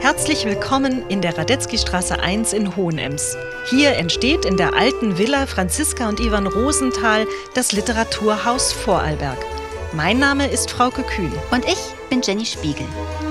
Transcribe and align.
Herzlich 0.00 0.46
willkommen 0.46 1.06
in 1.08 1.20
der 1.20 1.36
Radetzky-Straße 1.36 2.18
1 2.18 2.54
in 2.54 2.74
Hohenems. 2.74 3.36
Hier 3.68 3.96
entsteht 3.96 4.46
in 4.46 4.56
der 4.56 4.74
alten 4.74 5.18
Villa 5.18 5.46
Franziska 5.46 6.08
und 6.08 6.20
Ivan 6.20 6.46
Rosenthal 6.46 7.26
das 7.54 7.72
Literaturhaus 7.72 8.72
Vorarlberg. 8.72 9.36
Mein 9.92 10.18
Name 10.18 10.46
ist 10.46 10.70
Frauke 10.70 11.02
Kühn. 11.02 11.32
Und 11.50 11.66
ich 11.66 11.78
bin 12.08 12.22
Jenny 12.22 12.46
Spiegel. 12.46 12.86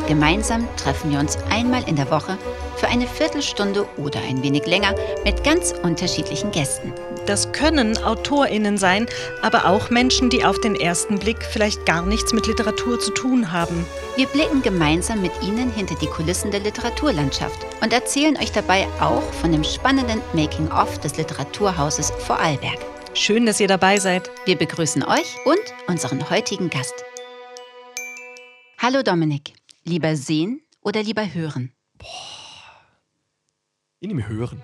Gemeinsam 0.08 0.68
treffen 0.78 1.12
wir 1.12 1.20
uns 1.20 1.40
einmal 1.50 1.88
in 1.90 1.96
der 1.96 2.12
Woche 2.12 2.38
für 2.76 2.88
eine 2.88 3.08
Viertelstunde 3.08 3.88
oder 3.98 4.20
ein 4.20 4.44
wenig 4.44 4.68
länger 4.68 4.94
mit 5.24 5.44
ganz 5.44 5.74
unterschiedlichen 5.82 6.52
Gästen. 6.52 6.94
Das 7.30 7.52
können 7.52 7.96
AutorInnen 7.96 8.80
sein, 8.80 9.06
aber 9.44 9.68
auch 9.68 9.92
Menschen, 9.92 10.32
die 10.32 10.44
auf 10.44 10.60
den 10.62 10.74
ersten 10.74 11.20
Blick 11.20 11.44
vielleicht 11.44 11.86
gar 11.86 12.04
nichts 12.04 12.34
mit 12.34 12.48
Literatur 12.48 13.00
zu 13.00 13.12
tun 13.12 13.52
haben. 13.52 13.86
Wir 14.16 14.26
blicken 14.26 14.64
gemeinsam 14.64 15.22
mit 15.22 15.32
Ihnen 15.44 15.72
hinter 15.72 15.94
die 16.02 16.08
Kulissen 16.08 16.50
der 16.50 16.62
Literaturlandschaft 16.62 17.68
und 17.84 17.94
erzählen 17.94 18.36
euch 18.36 18.52
dabei 18.52 18.88
auch 19.00 19.22
von 19.34 19.52
dem 19.52 19.64
spannenden 19.64 20.24
Making-of 20.34 20.98
des 21.02 21.18
Literaturhauses 21.18 22.10
Vorarlberg. 22.10 22.80
Schön, 23.14 23.46
dass 23.46 23.60
ihr 23.60 23.68
dabei 23.68 24.00
seid. 24.00 24.32
Wir 24.46 24.58
begrüßen 24.58 25.04
euch 25.04 25.36
und 25.46 25.62
unseren 25.86 26.32
heutigen 26.32 26.72
Gast. 26.72 26.96
Hallo 28.80 29.04
Dominik, 29.04 29.54
lieber 29.84 30.16
sehen 30.16 30.64
oder 30.82 31.04
lieber 31.04 31.32
hören? 31.32 31.74
Boah. 32.00 32.08
Ich 34.00 34.08
nehme 34.08 34.28
hören. 34.28 34.64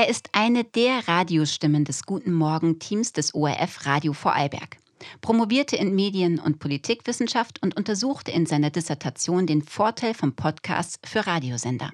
Er 0.00 0.08
ist 0.08 0.30
eine 0.32 0.64
der 0.64 1.06
Radiostimmen 1.08 1.84
des 1.84 2.06
Guten 2.06 2.32
Morgen-Teams 2.32 3.12
des 3.12 3.34
ORF 3.34 3.84
Radio 3.84 4.14
Vorarlberg. 4.14 4.78
Promovierte 5.20 5.76
in 5.76 5.94
Medien- 5.94 6.38
und 6.38 6.58
Politikwissenschaft 6.58 7.62
und 7.62 7.76
untersuchte 7.76 8.30
in 8.30 8.46
seiner 8.46 8.70
Dissertation 8.70 9.46
den 9.46 9.60
Vorteil 9.60 10.14
von 10.14 10.34
Podcasts 10.34 10.98
für 11.04 11.26
Radiosender. 11.26 11.90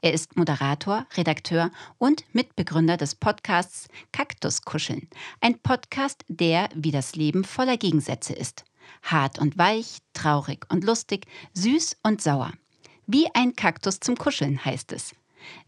Er 0.00 0.14
ist 0.14 0.36
Moderator, 0.36 1.06
Redakteur 1.16 1.72
und 1.98 2.22
Mitbegründer 2.32 2.96
des 2.96 3.16
Podcasts 3.16 3.88
Kaktuskuscheln, 4.12 5.08
ein 5.40 5.58
Podcast, 5.58 6.24
der 6.28 6.68
wie 6.76 6.92
das 6.92 7.16
Leben 7.16 7.42
voller 7.42 7.78
Gegensätze 7.78 8.32
ist. 8.32 8.64
Hart 9.02 9.40
und 9.40 9.58
weich, 9.58 9.98
traurig 10.12 10.66
und 10.70 10.84
lustig, 10.84 11.26
süß 11.54 11.96
und 12.04 12.22
sauer. 12.22 12.52
Wie 13.08 13.26
ein 13.34 13.56
Kaktus 13.56 13.98
zum 13.98 14.16
Kuscheln 14.16 14.64
heißt 14.64 14.92
es. 14.92 15.16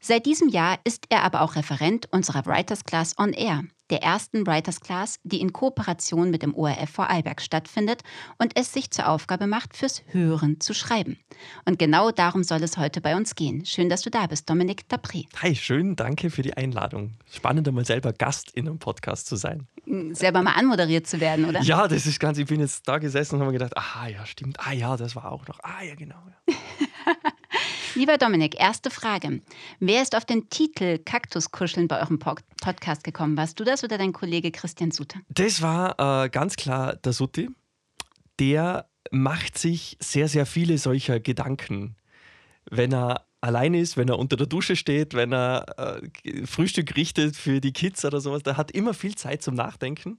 Seit 0.01 0.27
diesem 0.27 0.49
Jahr 0.49 0.79
ist 0.85 1.07
er 1.09 1.23
aber 1.23 1.43
auch 1.43 1.57
Referent 1.57 2.09
unserer 2.13 2.47
Writers 2.47 2.85
Class 2.85 3.19
on 3.19 3.33
Air, 3.33 3.65
der 3.91 4.03
ersten 4.03 4.47
Writers 4.47 4.81
Class, 4.81 5.21
die 5.23 5.41
in 5.41 5.53
Kooperation 5.53 6.31
mit 6.31 6.43
dem 6.43 6.55
ORF 6.55 6.91
Vorarlberg 6.91 7.43
stattfindet 7.43 8.03
und 8.39 8.57
es 8.57 8.73
sich 8.73 8.91
zur 8.91 9.09
Aufgabe 9.09 9.47
macht, 9.47 9.77
fürs 9.77 10.03
Hören 10.09 10.61
zu 10.61 10.73
schreiben. 10.73 11.19
Und 11.67 11.79
genau 11.79 12.11
darum 12.11 12.43
soll 12.43 12.63
es 12.63 12.79
heute 12.79 13.03
bei 13.03 13.17
uns 13.17 13.35
gehen. 13.35 13.67
Schön, 13.67 13.91
dass 13.91 14.01
du 14.01 14.11
da 14.11 14.27
bist, 14.27 14.49
Dominik 14.49 14.85
Dapré. 14.91 15.27
Hi, 15.43 15.55
schön, 15.55 15.95
danke 15.95 16.31
für 16.31 16.41
die 16.41 16.55
Einladung. 16.55 17.15
Spannend, 17.31 17.69
einmal 17.69 17.85
selber 17.85 18.15
Gast 18.15 18.51
in 18.53 18.67
einem 18.67 18.79
Podcast 18.79 19.27
zu 19.27 19.37
sein. 19.37 19.67
Hm, 19.85 20.15
selber 20.15 20.43
mal 20.43 20.53
anmoderiert 20.53 21.07
zu 21.07 21.21
werden, 21.21 21.45
oder? 21.45 21.61
Ja, 21.61 21.87
das 21.87 22.07
ist 22.07 22.19
ganz, 22.19 22.39
ich 22.39 22.47
bin 22.47 22.61
jetzt 22.61 22.89
da 22.89 22.97
gesessen 22.99 23.35
und 23.35 23.41
habe 23.43 23.53
mir 23.53 23.59
gedacht, 23.59 23.77
ah 23.77 24.09
ja, 24.09 24.25
stimmt, 24.25 24.59
ah 24.61 24.73
ja, 24.73 24.97
das 24.97 25.15
war 25.17 25.31
auch 25.31 25.47
noch, 25.49 25.61
ah 25.63 25.83
ja, 25.83 25.95
genau. 25.95 26.17
Ja. 26.49 26.55
Lieber 27.95 28.17
Dominik, 28.17 28.59
erste 28.59 28.91
Frage. 28.91 29.43
Wer 29.79 30.01
ist 30.01 30.17
auf 30.17 30.25
den 30.25 30.49
Titel 30.49 30.99
Kaktuskuscheln 30.99 31.89
bei 31.89 32.01
eurem 32.01 32.19
Podcast 32.19 33.05
gekommen? 33.05 33.37
Warst 33.37 33.61
du 33.61 33.65
das 33.65 33.85
oder 33.85 33.99
dein 33.99 34.15
Kollege 34.15 34.51
Christian 34.51 34.91
Sutter? 34.91 35.21
Das 35.29 35.61
war 35.61 36.25
äh, 36.25 36.31
ganz 36.31 36.57
klar 36.57 36.97
der 36.97 37.13
Sutti. 37.13 37.51
Der 38.41 38.89
macht 39.11 39.59
sich 39.59 39.99
sehr, 40.01 40.29
sehr 40.29 40.47
viele 40.47 40.79
solcher 40.79 41.21
Gedanken, 41.21 41.97
wenn 42.71 42.95
er 42.95 43.27
allein 43.43 43.75
ist, 43.75 43.99
wenn 43.99 44.09
er 44.09 44.19
unter 44.19 44.37
der 44.37 44.47
Dusche 44.47 44.75
steht, 44.75 45.13
wenn 45.13 45.33
er 45.33 46.01
äh, 46.25 46.47
Frühstück 46.47 46.97
richtet 46.97 47.37
für 47.37 47.61
die 47.61 47.75
Kids 47.75 48.05
oder 48.07 48.21
sowas. 48.21 48.43
Der 48.43 48.57
hat 48.57 48.71
immer 48.71 48.95
viel 48.95 49.17
Zeit 49.17 49.43
zum 49.43 49.55
Nachdenken 49.55 50.19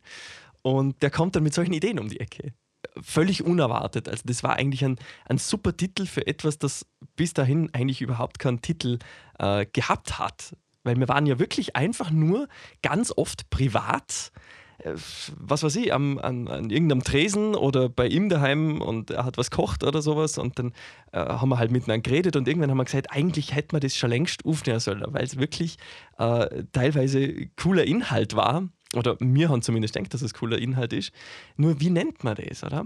und 0.62 1.02
der 1.02 1.10
kommt 1.10 1.36
dann 1.36 1.44
mit 1.44 1.56
solchen 1.56 1.74
Ideen 1.74 2.00
um 2.00 2.08
die 2.08 2.20
Ecke 2.20 2.54
völlig 3.02 3.44
unerwartet. 3.44 4.10
Also 4.10 4.24
das 4.26 4.44
war 4.44 4.56
eigentlich 4.56 4.84
ein, 4.84 4.98
ein 5.26 5.38
super 5.38 5.76
Titel 5.76 6.06
für 6.06 6.28
etwas, 6.28 6.58
das 6.58 6.86
bis 7.16 7.34
dahin 7.34 7.70
eigentlich 7.74 8.02
überhaupt 8.02 8.40
keinen 8.40 8.62
Titel 8.62 9.00
äh, 9.40 9.66
gehabt 9.72 10.20
hat. 10.20 10.56
Weil 10.84 10.98
wir 10.98 11.08
waren 11.08 11.26
ja 11.26 11.40
wirklich 11.40 11.76
einfach 11.76 12.12
nur 12.12 12.48
ganz 12.82 13.14
oft 13.16 13.50
privat, 13.50 14.32
äh, 14.80 14.94
was 15.38 15.64
weiß 15.64 15.76
ich, 15.78 15.94
am, 15.94 16.20
an, 16.20 16.48
an, 16.48 16.70
irgendeinem 16.70 17.04
Tresen 17.04 17.56
oder 17.56 17.90
bei 17.90 18.08
ihm 18.08 18.30
daheim 18.30 18.82
und 18.82 19.12
er 19.12 19.26
hat 19.26 19.38
was 19.38 19.50
kocht 19.50 19.84
oder 19.84 20.02
sowas 20.02 20.38
und 20.38 20.60
dann 20.60 20.74
äh, 21.14 21.20
haben 21.20 21.50
wir 21.50 21.58
halt 21.58 21.72
miteinander 21.72 22.02
geredet 22.02 22.36
und 22.36 22.48
irgendwann 22.48 22.70
haben 22.70 22.78
wir 22.78 22.86
gesagt, 22.86 23.12
eigentlich 23.12 23.56
hätte 23.56 23.74
man 23.74 23.82
das 23.82 23.96
schon 23.96 24.10
längst 24.10 24.46
aufnehmen 24.46 24.80
sollen, 24.80 25.04
weil 25.08 25.24
es 25.24 25.38
wirklich 25.38 25.78
äh, 26.18 26.64
teilweise 26.74 27.48
cooler 27.56 27.86
Inhalt 27.86 28.36
war 28.36 28.68
oder 28.96 29.18
wir 29.20 29.50
haben 29.50 29.62
zumindest 29.62 29.96
gedacht, 29.96 30.14
dass 30.14 30.22
es 30.22 30.34
cooler 30.34 30.58
Inhalt 30.58 30.94
ist. 30.94 31.12
Nur 31.58 31.80
wie 31.80 31.90
nennt 31.90 32.24
man 32.24 32.36
das, 32.36 32.64
oder? 32.64 32.86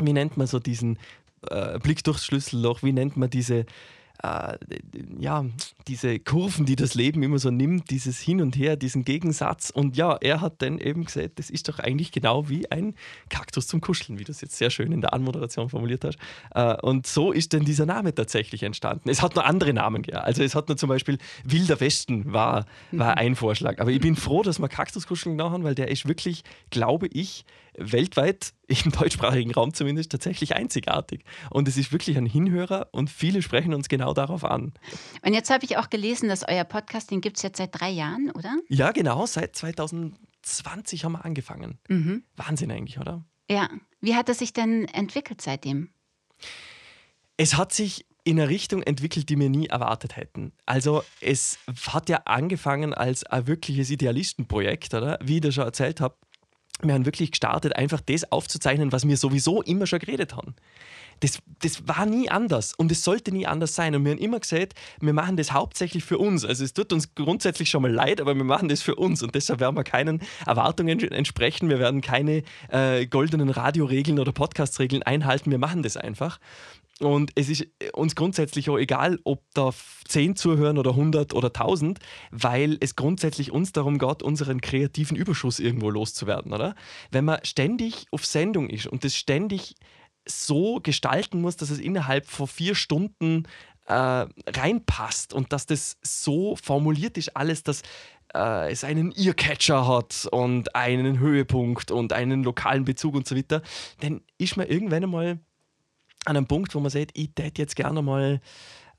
Wie 0.00 0.12
nennt 0.12 0.36
man 0.36 0.46
so 0.46 0.58
diesen 0.58 0.98
äh, 1.50 1.78
Blick 1.78 2.04
durchs 2.04 2.24
Schlüsselloch? 2.24 2.82
Wie 2.82 2.92
nennt 2.92 3.16
man 3.16 3.30
diese 3.30 3.66
äh, 4.22 4.56
ja, 5.18 5.44
diese 5.88 6.18
Kurven, 6.18 6.66
die 6.66 6.76
das 6.76 6.94
Leben 6.94 7.22
immer 7.22 7.38
so 7.38 7.50
nimmt, 7.50 7.90
dieses 7.90 8.20
Hin 8.20 8.40
und 8.40 8.56
Her, 8.56 8.76
diesen 8.76 9.04
Gegensatz. 9.04 9.70
Und 9.70 9.96
ja, 9.96 10.16
er 10.20 10.40
hat 10.40 10.62
dann 10.62 10.78
eben 10.78 11.04
gesagt, 11.04 11.38
das 11.38 11.50
ist 11.50 11.68
doch 11.68 11.78
eigentlich 11.78 12.12
genau 12.12 12.48
wie 12.48 12.70
ein 12.70 12.94
Kaktus 13.28 13.66
zum 13.66 13.80
Kuscheln, 13.80 14.18
wie 14.18 14.24
du 14.24 14.32
es 14.32 14.40
jetzt 14.40 14.56
sehr 14.56 14.70
schön 14.70 14.92
in 14.92 15.00
der 15.00 15.12
Anmoderation 15.12 15.68
formuliert 15.68 16.04
hast. 16.04 16.18
Äh, 16.54 16.76
und 16.82 17.06
so 17.06 17.32
ist 17.32 17.52
dann 17.52 17.64
dieser 17.64 17.86
Name 17.86 18.14
tatsächlich 18.14 18.62
entstanden. 18.62 19.08
Es 19.08 19.22
hat 19.22 19.36
noch 19.36 19.44
andere 19.44 19.72
Namen 19.72 20.02
gegeben. 20.02 20.18
Also 20.18 20.42
es 20.42 20.54
hat 20.54 20.68
nur 20.68 20.76
zum 20.76 20.88
Beispiel 20.88 21.18
Wilder 21.44 21.80
Westen 21.80 22.32
war, 22.32 22.66
war 22.92 23.12
mhm. 23.12 23.18
ein 23.18 23.36
Vorschlag. 23.36 23.78
Aber 23.78 23.90
ich 23.90 24.00
bin 24.00 24.16
froh, 24.16 24.42
dass 24.42 24.58
wir 24.58 24.68
Kaktuskuscheln 24.68 25.36
machen, 25.36 25.64
weil 25.64 25.74
der 25.74 25.88
ist 25.88 26.08
wirklich, 26.08 26.42
glaube 26.70 27.08
ich, 27.08 27.44
weltweit 27.78 28.52
im 28.66 28.90
deutschsprachigen 28.92 29.52
Raum 29.52 29.74
zumindest 29.74 30.12
tatsächlich 30.12 30.56
einzigartig. 30.56 31.24
Und 31.50 31.68
es 31.68 31.76
ist 31.76 31.92
wirklich 31.92 32.16
ein 32.16 32.26
Hinhörer 32.26 32.88
und 32.92 33.10
viele 33.10 33.42
sprechen 33.42 33.74
uns 33.74 33.88
genau 33.88 34.14
darauf 34.14 34.44
an. 34.44 34.72
Und 35.22 35.34
jetzt 35.34 35.50
habe 35.50 35.64
ich 35.64 35.76
auch 35.76 35.90
gelesen, 35.90 36.28
dass 36.28 36.46
euer 36.46 36.64
Podcast, 36.64 37.10
den 37.10 37.20
gibt 37.20 37.36
es 37.36 37.42
jetzt 37.42 37.58
seit 37.58 37.78
drei 37.78 37.90
Jahren, 37.90 38.30
oder? 38.30 38.56
Ja, 38.68 38.92
genau, 38.92 39.26
seit 39.26 39.56
2020 39.56 41.04
haben 41.04 41.12
wir 41.12 41.24
angefangen. 41.24 41.78
Mhm. 41.88 42.24
Wahnsinn 42.36 42.70
eigentlich, 42.70 42.98
oder? 42.98 43.24
Ja. 43.50 43.68
Wie 44.00 44.14
hat 44.14 44.28
es 44.28 44.38
sich 44.38 44.52
denn 44.52 44.86
entwickelt 44.88 45.40
seitdem? 45.40 45.90
Es 47.36 47.56
hat 47.56 47.72
sich 47.72 48.06
in 48.26 48.40
eine 48.40 48.48
Richtung 48.48 48.82
entwickelt, 48.82 49.28
die 49.28 49.38
wir 49.38 49.48
nie 49.48 49.66
erwartet 49.68 50.16
hätten. 50.16 50.52
Also 50.66 51.04
es 51.20 51.58
hat 51.92 52.08
ja 52.08 52.22
angefangen 52.24 52.92
als 52.92 53.22
ein 53.22 53.46
wirkliches 53.46 53.88
Idealistenprojekt, 53.90 54.94
oder? 54.94 55.18
Wie 55.22 55.36
ich 55.36 55.42
das 55.42 55.54
schon 55.54 55.64
erzählt 55.64 56.00
habe, 56.00 56.16
wir 56.82 56.94
haben 56.94 57.06
wirklich 57.06 57.30
gestartet, 57.30 57.76
einfach 57.76 58.00
das 58.00 58.30
aufzuzeichnen, 58.30 58.92
was 58.92 59.06
wir 59.06 59.16
sowieso 59.16 59.62
immer 59.62 59.86
schon 59.86 59.98
geredet 59.98 60.34
haben. 60.34 60.54
Das, 61.20 61.38
das 61.60 61.88
war 61.88 62.04
nie 62.04 62.28
anders 62.28 62.74
und 62.74 62.92
es 62.92 63.02
sollte 63.02 63.32
nie 63.32 63.46
anders 63.46 63.74
sein. 63.74 63.94
Und 63.94 64.04
wir 64.04 64.12
haben 64.12 64.18
immer 64.18 64.38
gesagt, 64.38 64.74
wir 65.00 65.14
machen 65.14 65.38
das 65.38 65.52
hauptsächlich 65.52 66.04
für 66.04 66.18
uns. 66.18 66.44
Also 66.44 66.62
es 66.62 66.74
tut 66.74 66.92
uns 66.92 67.14
grundsätzlich 67.14 67.70
schon 67.70 67.80
mal 67.80 67.90
leid, 67.90 68.20
aber 68.20 68.34
wir 68.34 68.44
machen 68.44 68.68
das 68.68 68.82
für 68.82 68.96
uns 68.96 69.22
und 69.22 69.34
deshalb 69.34 69.60
werden 69.60 69.76
wir 69.76 69.84
keinen 69.84 70.20
Erwartungen 70.44 71.00
entsprechen. 71.00 71.70
Wir 71.70 71.78
werden 71.78 72.02
keine 72.02 72.42
äh, 72.68 73.06
goldenen 73.06 73.48
Radioregeln 73.48 74.18
oder 74.18 74.32
Podcastregeln 74.32 75.02
einhalten. 75.04 75.50
Wir 75.50 75.58
machen 75.58 75.82
das 75.82 75.96
einfach. 75.96 76.38
Und 77.00 77.30
es 77.34 77.50
ist 77.50 77.66
uns 77.92 78.14
grundsätzlich 78.14 78.70
auch 78.70 78.78
egal, 78.78 79.18
ob 79.24 79.42
da 79.52 79.70
10 80.08 80.34
zuhören 80.34 80.78
oder 80.78 80.90
100 80.92 81.34
oder 81.34 81.48
1000, 81.48 81.98
weil 82.30 82.78
es 82.80 82.96
grundsätzlich 82.96 83.52
uns 83.52 83.72
darum 83.72 83.98
geht, 83.98 84.22
unseren 84.22 84.62
kreativen 84.62 85.16
Überschuss 85.16 85.58
irgendwo 85.58 85.90
loszuwerden, 85.90 86.54
oder? 86.54 86.74
Wenn 87.10 87.26
man 87.26 87.44
ständig 87.44 88.06
auf 88.12 88.24
Sendung 88.24 88.70
ist 88.70 88.86
und 88.86 89.04
das 89.04 89.14
ständig 89.14 89.74
so 90.26 90.80
gestalten 90.82 91.40
muss, 91.42 91.56
dass 91.56 91.70
es 91.70 91.78
innerhalb 91.78 92.26
von 92.26 92.46
vier 92.46 92.74
Stunden 92.74 93.44
äh, 93.86 93.92
reinpasst 93.92 95.34
und 95.34 95.52
dass 95.52 95.66
das 95.66 95.98
so 96.02 96.56
formuliert 96.56 97.18
ist, 97.18 97.36
alles, 97.36 97.62
dass 97.62 97.82
äh, 98.34 98.72
es 98.72 98.84
einen 98.84 99.12
Earcatcher 99.12 99.86
hat 99.86 100.26
und 100.32 100.74
einen 100.74 101.18
Höhepunkt 101.18 101.90
und 101.90 102.14
einen 102.14 102.42
lokalen 102.42 102.84
Bezug 102.84 103.14
und 103.14 103.28
so 103.28 103.36
weiter, 103.36 103.62
dann 104.00 104.22
ist 104.38 104.56
man 104.56 104.66
irgendwann 104.66 105.04
einmal 105.04 105.38
an 106.26 106.36
einem 106.36 106.46
Punkt, 106.46 106.74
wo 106.74 106.80
man 106.80 106.90
sagt, 106.90 107.12
ich 107.14 107.30
hätte 107.38 107.62
jetzt 107.62 107.76
gerne 107.76 108.02
mal 108.02 108.40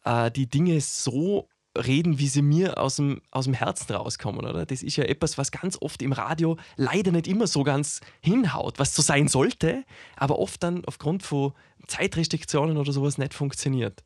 äh, 0.04 0.32
die 0.32 0.50
Dinge 0.50 0.80
so 0.82 1.48
reden, 1.78 2.18
wie 2.20 2.28
sie 2.28 2.42
mir 2.42 2.78
aus 2.78 2.96
dem, 2.96 3.22
aus 3.32 3.46
dem 3.46 3.54
Herzen 3.54 3.94
rauskommen, 3.94 4.46
oder? 4.46 4.66
Das 4.66 4.82
ist 4.82 4.96
ja 4.96 5.04
etwas, 5.04 5.38
was 5.38 5.52
ganz 5.52 5.78
oft 5.80 6.02
im 6.02 6.12
Radio 6.12 6.58
leider 6.76 7.12
nicht 7.12 7.28
immer 7.28 7.48
so 7.48 7.64
ganz 7.64 8.02
hinhaut, 8.22 8.80
was 8.80 8.96
so 8.96 9.02
sein 9.02 9.28
sollte, 9.28 9.84
aber 10.16 10.40
oft 10.40 10.64
dann 10.64 10.84
aufgrund 10.86 11.24
von 11.24 11.54
Zeitrestriktionen 11.88 12.78
oder 12.78 12.92
sowas 12.92 13.18
nicht 13.18 13.34
funktioniert. 13.34 14.04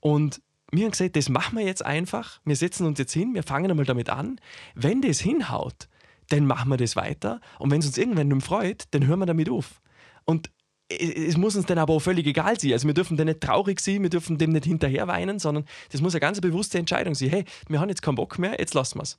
Und 0.00 0.40
wir 0.72 0.84
haben 0.84 0.92
gesagt, 0.92 1.16
das 1.16 1.28
machen 1.28 1.58
wir 1.58 1.64
jetzt 1.64 1.84
einfach. 1.84 2.40
Wir 2.44 2.56
setzen 2.56 2.86
uns 2.86 2.98
jetzt 2.98 3.12
hin, 3.12 3.34
wir 3.34 3.42
fangen 3.42 3.70
einmal 3.70 3.84
damit 3.84 4.08
an. 4.08 4.40
Wenn 4.74 5.02
das 5.02 5.20
hinhaut, 5.20 5.88
dann 6.30 6.46
machen 6.46 6.70
wir 6.70 6.78
das 6.78 6.96
weiter. 6.96 7.40
Und 7.58 7.70
wenn 7.70 7.80
es 7.80 7.86
uns 7.86 7.98
irgendwann 7.98 8.28
nicht 8.28 8.46
freut, 8.46 8.84
dann 8.92 9.06
hören 9.06 9.18
wir 9.18 9.26
damit 9.26 9.50
auf. 9.50 9.82
Und 10.24 10.50
es 10.98 11.36
muss 11.36 11.56
uns 11.56 11.66
dann 11.66 11.78
aber 11.78 11.94
auch 11.94 12.00
völlig 12.00 12.26
egal 12.26 12.58
sein. 12.58 12.72
Also 12.72 12.86
wir 12.86 12.94
dürfen 12.94 13.16
dann 13.16 13.26
nicht 13.26 13.40
traurig 13.40 13.80
sein, 13.80 14.02
wir 14.02 14.10
dürfen 14.10 14.38
dem 14.38 14.50
nicht 14.50 14.64
hinterher 14.64 15.08
weinen, 15.08 15.38
sondern 15.38 15.64
das 15.90 16.00
muss 16.00 16.14
eine 16.14 16.20
ganz 16.20 16.40
bewusste 16.40 16.78
Entscheidung 16.78 17.14
sein. 17.14 17.30
Hey, 17.30 17.44
wir 17.68 17.80
haben 17.80 17.88
jetzt 17.88 18.02
keinen 18.02 18.16
Bock 18.16 18.38
mehr, 18.38 18.56
jetzt 18.58 18.74
lassen 18.74 18.98
wir 18.98 19.02
es. 19.02 19.18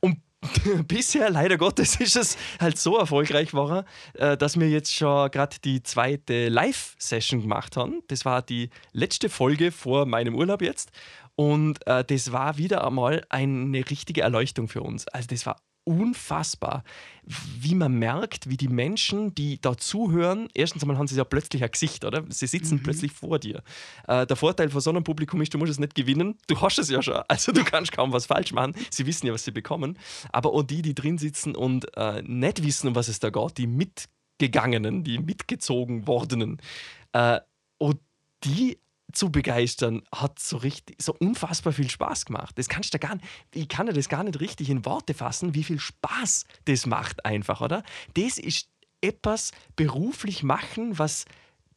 Und 0.00 0.18
bisher, 0.88 1.30
leider 1.30 1.56
Gottes, 1.56 1.96
ist 2.00 2.16
es 2.16 2.36
halt 2.60 2.78
so 2.78 2.96
erfolgreich 2.98 3.50
geworden, 3.50 3.86
äh, 4.14 4.36
dass 4.36 4.58
wir 4.58 4.68
jetzt 4.68 4.94
schon 4.94 5.30
gerade 5.30 5.56
die 5.64 5.82
zweite 5.82 6.48
Live-Session 6.48 7.42
gemacht 7.42 7.76
haben. 7.76 8.02
Das 8.08 8.24
war 8.24 8.42
die 8.42 8.70
letzte 8.92 9.28
Folge 9.28 9.70
vor 9.70 10.06
meinem 10.06 10.34
Urlaub 10.34 10.62
jetzt. 10.62 10.90
Und 11.34 11.86
äh, 11.86 12.04
das 12.04 12.32
war 12.32 12.58
wieder 12.58 12.86
einmal 12.86 13.24
eine 13.28 13.88
richtige 13.88 14.22
Erleuchtung 14.22 14.68
für 14.68 14.82
uns. 14.82 15.08
Also 15.08 15.28
das 15.28 15.46
war 15.46 15.56
unfassbar, 15.84 16.84
wie 17.24 17.74
man 17.74 17.94
merkt, 17.94 18.48
wie 18.48 18.56
die 18.56 18.68
Menschen, 18.68 19.34
die 19.34 19.60
da 19.60 19.76
zuhören, 19.76 20.48
erstens 20.54 20.82
einmal 20.82 20.98
haben 20.98 21.06
sie 21.06 21.16
ja 21.16 21.24
plötzlich 21.24 21.62
ein 21.62 21.70
Gesicht, 21.70 22.04
oder? 22.04 22.24
Sie 22.28 22.46
sitzen 22.46 22.76
mhm. 22.76 22.82
plötzlich 22.82 23.12
vor 23.12 23.38
dir. 23.38 23.62
Äh, 24.06 24.26
der 24.26 24.36
Vorteil 24.36 24.70
von 24.70 24.80
so 24.80 24.90
einem 24.90 25.04
Publikum 25.04 25.40
ist, 25.40 25.52
du 25.54 25.58
musst 25.58 25.72
es 25.72 25.78
nicht 25.78 25.94
gewinnen, 25.94 26.38
du 26.46 26.60
hast 26.60 26.78
es 26.78 26.88
ja 26.88 27.02
schon. 27.02 27.22
Also 27.28 27.52
du 27.52 27.64
kannst 27.64 27.92
kaum 27.92 28.12
was 28.12 28.26
falsch 28.26 28.52
machen. 28.52 28.74
Sie 28.90 29.06
wissen 29.06 29.26
ja, 29.26 29.32
was 29.32 29.44
sie 29.44 29.52
bekommen. 29.52 29.98
Aber 30.32 30.52
auch 30.52 30.62
die, 30.62 30.82
die 30.82 30.94
drin 30.94 31.18
sitzen 31.18 31.56
und 31.56 31.86
äh, 31.96 32.22
nicht 32.22 32.62
wissen, 32.62 32.88
um 32.88 32.94
was 32.94 33.08
es 33.08 33.20
da 33.20 33.30
geht, 33.30 33.58
die 33.58 33.66
mitgegangenen, 33.66 35.02
die 35.02 35.18
mitgezogen 35.18 36.06
wordenen, 36.06 36.60
äh, 37.12 37.40
und 37.78 37.98
die 38.44 38.78
zu 39.12 39.30
begeistern, 39.30 40.02
hat 40.14 40.38
so 40.38 40.56
richtig, 40.56 41.00
so 41.00 41.14
unfassbar 41.18 41.72
viel 41.72 41.90
Spaß 41.90 42.24
gemacht. 42.26 42.56
Das 42.58 42.68
kannst 42.68 42.94
du 42.94 42.98
gar 42.98 43.14
nicht, 43.14 43.26
ich 43.54 43.68
kann 43.68 43.86
dir 43.86 43.92
das 43.92 44.08
gar 44.08 44.24
nicht 44.24 44.40
richtig 44.40 44.70
in 44.70 44.84
Worte 44.84 45.14
fassen, 45.14 45.54
wie 45.54 45.64
viel 45.64 45.78
Spaß 45.80 46.44
das 46.64 46.86
macht 46.86 47.24
einfach, 47.24 47.60
oder? 47.60 47.82
Das 48.14 48.38
ist 48.38 48.68
etwas 49.00 49.52
beruflich 49.76 50.42
machen, 50.42 50.98
was 50.98 51.24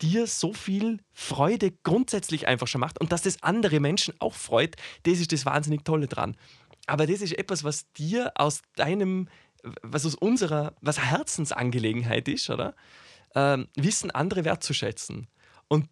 dir 0.01 0.27
so 0.27 0.53
viel 0.53 0.99
Freude 1.13 1.71
grundsätzlich 1.71 2.47
einfach 2.47 2.67
schon 2.67 2.81
macht 2.81 2.99
und 2.99 3.11
dass 3.11 3.21
das 3.21 3.41
andere 3.43 3.79
Menschen 3.79 4.13
auch 4.19 4.33
freut, 4.33 4.75
das 5.03 5.19
ist 5.19 5.31
das 5.31 5.45
wahnsinnig 5.45 5.83
Tolle 5.83 6.07
dran. 6.07 6.35
Aber 6.87 7.07
das 7.07 7.21
ist 7.21 7.37
etwas, 7.37 7.63
was 7.63 7.91
dir 7.93 8.31
aus 8.35 8.61
deinem, 8.75 9.27
was 9.81 10.05
aus 10.05 10.15
unserer, 10.15 10.75
was 10.81 10.99
Herzensangelegenheit 10.99 12.27
ist, 12.27 12.49
oder? 12.49 12.75
Ähm, 13.33 13.67
wissen 13.75 14.11
andere 14.11 14.45
wertzuschätzen. 14.45 15.27
Und 15.67 15.89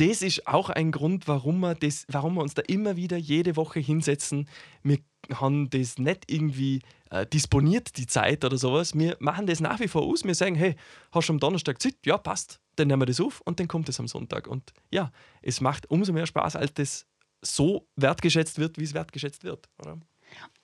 das 0.00 0.22
ist 0.22 0.46
auch 0.46 0.70
ein 0.70 0.92
Grund, 0.92 1.28
warum 1.28 1.60
wir, 1.60 1.74
das, 1.74 2.06
warum 2.08 2.34
wir 2.34 2.42
uns 2.42 2.54
da 2.54 2.62
immer 2.66 2.96
wieder 2.96 3.18
jede 3.18 3.56
Woche 3.56 3.80
hinsetzen. 3.80 4.48
Wir 4.82 4.98
haben 5.34 5.68
das 5.68 5.98
nicht 5.98 6.30
irgendwie 6.30 6.80
äh, 7.10 7.26
disponiert, 7.26 7.98
die 7.98 8.06
Zeit 8.06 8.42
oder 8.44 8.56
sowas. 8.56 8.94
Wir 8.94 9.16
machen 9.20 9.46
das 9.46 9.60
nach 9.60 9.78
wie 9.78 9.88
vor 9.88 10.02
aus. 10.02 10.24
Wir 10.24 10.34
sagen, 10.34 10.54
hey, 10.54 10.74
hast 11.12 11.28
du 11.28 11.34
am 11.34 11.38
Donnerstag 11.38 11.82
Zeit? 11.82 11.96
Ja, 12.06 12.16
passt. 12.16 12.60
Dann 12.76 12.88
nehmen 12.88 13.02
wir 13.02 13.06
das 13.06 13.20
auf 13.20 13.42
und 13.42 13.60
dann 13.60 13.68
kommt 13.68 13.90
es 13.90 14.00
am 14.00 14.08
Sonntag. 14.08 14.46
Und 14.46 14.72
ja, 14.90 15.12
es 15.42 15.60
macht 15.60 15.90
umso 15.90 16.14
mehr 16.14 16.26
Spaß, 16.26 16.56
als 16.56 16.72
das 16.72 17.06
so 17.42 17.86
wertgeschätzt 17.96 18.58
wird, 18.58 18.78
wie 18.78 18.84
es 18.84 18.94
wertgeschätzt 18.94 19.44
wird. 19.44 19.68
Oder? 19.78 19.98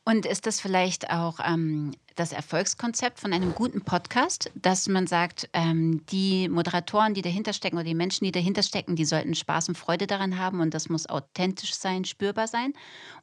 Und 0.08 0.25
ist 0.25 0.47
das 0.47 0.61
vielleicht 0.61 1.11
auch 1.11 1.41
ähm, 1.44 1.93
das 2.14 2.31
Erfolgskonzept 2.31 3.19
von 3.19 3.32
einem 3.32 3.56
guten 3.56 3.81
Podcast, 3.81 4.53
dass 4.55 4.87
man 4.87 5.08
sagt, 5.08 5.49
ähm, 5.53 6.06
die 6.06 6.49
Moderatoren, 6.49 7.12
die 7.12 7.23
dahinter 7.23 7.53
stecken 7.53 7.75
oder 7.75 7.87
die 7.87 7.97
Menschen, 7.97 8.25
die 8.25 8.31
dahinter 8.31 8.62
stecken, 8.62 8.94
die 8.94 9.05
sollten 9.05 9.35
Spaß 9.35 9.69
und 9.69 9.76
Freude 9.76 10.06
daran 10.06 10.38
haben 10.38 10.61
und 10.61 10.75
das 10.75 10.88
muss 10.88 11.08
authentisch 11.08 11.75
sein, 11.75 12.05
spürbar 12.05 12.47
sein? 12.47 12.73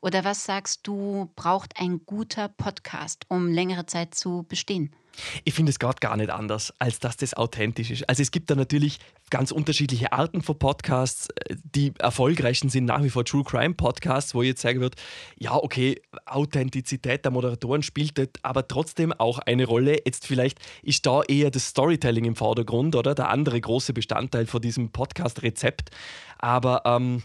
Oder 0.01 0.25
was 0.25 0.44
sagst 0.44 0.85
du, 0.85 1.31
braucht 1.38 1.80
ein 1.80 2.01
guter 2.06 2.50
Podcast, 2.50 3.27
um 3.29 3.47
längere 3.47 3.86
Zeit 3.86 4.13
zu 4.13 4.45
bestehen? 4.50 4.94
Ich 5.45 5.53
finde 5.53 5.69
es 5.69 5.79
gerade 5.79 6.00
gar 6.01 6.18
nicht 6.18 6.31
anders, 6.31 6.74
als 6.79 7.00
dass 7.00 7.15
das 7.15 7.33
authentisch 7.33 7.91
ist. 7.91 8.09
Also 8.09 8.21
es 8.21 8.31
gibt 8.31 8.50
da 8.50 8.56
natürlich 8.56 9.00
ganz 9.33 9.50
unterschiedliche 9.50 10.13
Arten 10.13 10.44
von 10.44 10.59
Podcasts. 10.59 11.27
Die 11.50 11.91
erfolgreichsten 11.97 12.69
sind 12.69 12.85
nach 12.85 13.01
wie 13.01 13.09
vor 13.09 13.25
True 13.25 13.44
Crime 13.44 13.74
Podcasts, 13.74 14.35
wo 14.35 14.44
jetzt 14.44 14.62
sagen 14.62 14.80
wird, 14.80 14.94
ja, 15.39 15.56
okay, 15.56 16.00
Authentizität 16.27 17.25
der 17.25 17.31
Moderatoren 17.31 17.81
spielt 17.81 18.13
aber 18.44 18.68
trotzdem 18.68 19.12
auch 19.12 19.39
eine 19.39 19.65
Rolle. 19.65 19.97
Jetzt 20.06 20.27
vielleicht 20.27 20.59
ist 20.83 21.07
da 21.07 21.24
eher 21.24 21.50
das 21.50 21.69
Storytelling 21.69 22.25
im 22.25 22.35
Vordergrund, 22.35 22.95
oder? 22.95 23.15
Der 23.15 23.30
andere 23.30 23.59
große 23.59 23.91
Bestandteil 23.91 24.45
von 24.45 24.62
diesem 24.62 24.91
Podcast-Rezept. 24.91 25.89
Aber 26.38 26.83
ähm, 26.86 27.24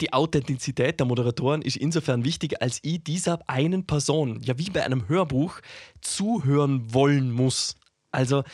die 0.00 0.12
Authentizität 0.12 1.00
der 1.00 1.08
Moderatoren 1.08 1.60
ist 1.60 1.76
insofern 1.76 2.24
wichtig, 2.24 2.62
als 2.62 2.78
ich 2.82 3.02
dieser 3.02 3.40
einen 3.48 3.84
Person, 3.84 4.40
ja 4.44 4.56
wie 4.58 4.70
bei 4.70 4.84
einem 4.84 5.08
Hörbuch, 5.08 5.58
zuhören 6.00 6.94
wollen 6.94 7.32
muss. 7.32 7.74
Also, 8.12 8.44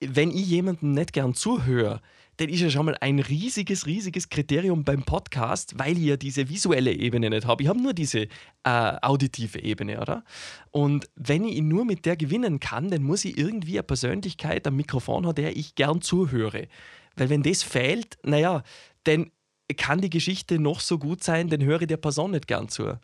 wenn 0.00 0.32
ich 0.32 0.48
jemandem 0.48 0.90
nicht 0.90 1.12
gern 1.12 1.34
zuhöre, 1.34 2.00
dann 2.38 2.48
ist 2.48 2.60
ja 2.60 2.70
schon 2.70 2.86
mal 2.86 2.96
ein 3.00 3.18
riesiges, 3.18 3.86
riesiges 3.86 4.28
Kriterium 4.28 4.84
beim 4.84 5.02
Podcast, 5.02 5.78
weil 5.78 5.96
ich 5.96 6.04
ja 6.04 6.16
diese 6.16 6.48
visuelle 6.48 6.92
Ebene 6.92 7.30
nicht 7.30 7.46
habe. 7.46 7.62
Ich 7.62 7.68
habe 7.68 7.80
nur 7.80 7.94
diese 7.94 8.22
äh, 8.22 8.28
auditive 8.64 9.62
Ebene, 9.62 10.00
oder? 10.00 10.24
Und 10.70 11.08
wenn 11.14 11.44
ich 11.44 11.56
ihn 11.56 11.68
nur 11.68 11.84
mit 11.84 12.04
der 12.04 12.16
gewinnen 12.16 12.60
kann, 12.60 12.90
dann 12.90 13.02
muss 13.02 13.24
ich 13.24 13.38
irgendwie 13.38 13.78
eine 13.78 13.84
Persönlichkeit 13.84 14.66
am 14.66 14.76
Mikrofon 14.76 15.26
haben, 15.26 15.34
der 15.34 15.56
ich 15.56 15.74
gern 15.74 16.02
zuhöre. 16.02 16.68
Weil 17.16 17.30
wenn 17.30 17.42
das 17.42 17.62
fehlt, 17.62 18.18
naja, 18.22 18.62
dann 19.04 19.30
kann 19.74 20.00
die 20.00 20.10
Geschichte 20.10 20.58
noch 20.58 20.80
so 20.80 20.98
gut 20.98 21.24
sein, 21.24 21.48
dann 21.48 21.62
höre 21.62 21.82
ich 21.82 21.88
der 21.88 21.96
Person 21.96 22.30
nicht 22.30 22.46
gern 22.46 22.68
zu. 22.68 22.98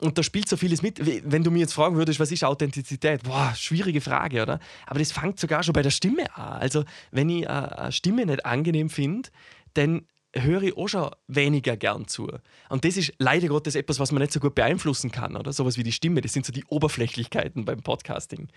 Und 0.00 0.18
da 0.18 0.22
spielt 0.22 0.48
so 0.48 0.56
vieles 0.56 0.82
mit. 0.82 1.00
Wenn 1.30 1.44
du 1.44 1.50
mir 1.50 1.60
jetzt 1.60 1.74
fragen 1.74 1.96
würdest, 1.96 2.18
was 2.18 2.32
ist 2.32 2.42
Authentizität? 2.42 3.22
Boah, 3.22 3.52
schwierige 3.56 4.00
Frage, 4.00 4.42
oder? 4.42 4.58
Aber 4.86 4.98
das 4.98 5.12
fängt 5.12 5.38
sogar 5.38 5.62
schon 5.62 5.74
bei 5.74 5.82
der 5.82 5.90
Stimme 5.90 6.34
an. 6.36 6.60
Also, 6.60 6.84
wenn 7.12 7.28
ich 7.28 7.48
eine 7.48 7.92
Stimme 7.92 8.26
nicht 8.26 8.44
angenehm 8.44 8.90
finde, 8.90 9.28
dann 9.74 10.06
höre 10.34 10.62
ich 10.62 10.76
auch 10.76 10.88
schon 10.88 11.10
weniger 11.28 11.76
gern 11.76 12.08
zu. 12.08 12.30
Und 12.68 12.84
das 12.84 12.96
ist 12.96 13.12
leider 13.18 13.48
Gottes 13.48 13.74
etwas, 13.74 14.00
was 14.00 14.12
man 14.12 14.22
nicht 14.22 14.32
so 14.32 14.40
gut 14.40 14.54
beeinflussen 14.54 15.12
kann, 15.12 15.36
oder? 15.36 15.52
Sowas 15.52 15.76
wie 15.76 15.82
die 15.82 15.92
Stimme, 15.92 16.20
das 16.20 16.32
sind 16.32 16.46
so 16.46 16.52
die 16.52 16.64
Oberflächlichkeiten 16.64 17.64
beim 17.64 17.82
Podcasting. 17.82 18.48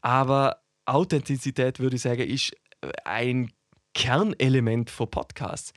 Aber 0.00 0.58
Authentizität, 0.86 1.78
würde 1.78 1.96
ich 1.96 2.02
sagen, 2.02 2.22
ist 2.22 2.54
ein 3.04 3.52
Kernelement 3.94 4.90
von 4.90 5.10
Podcasts. 5.10 5.72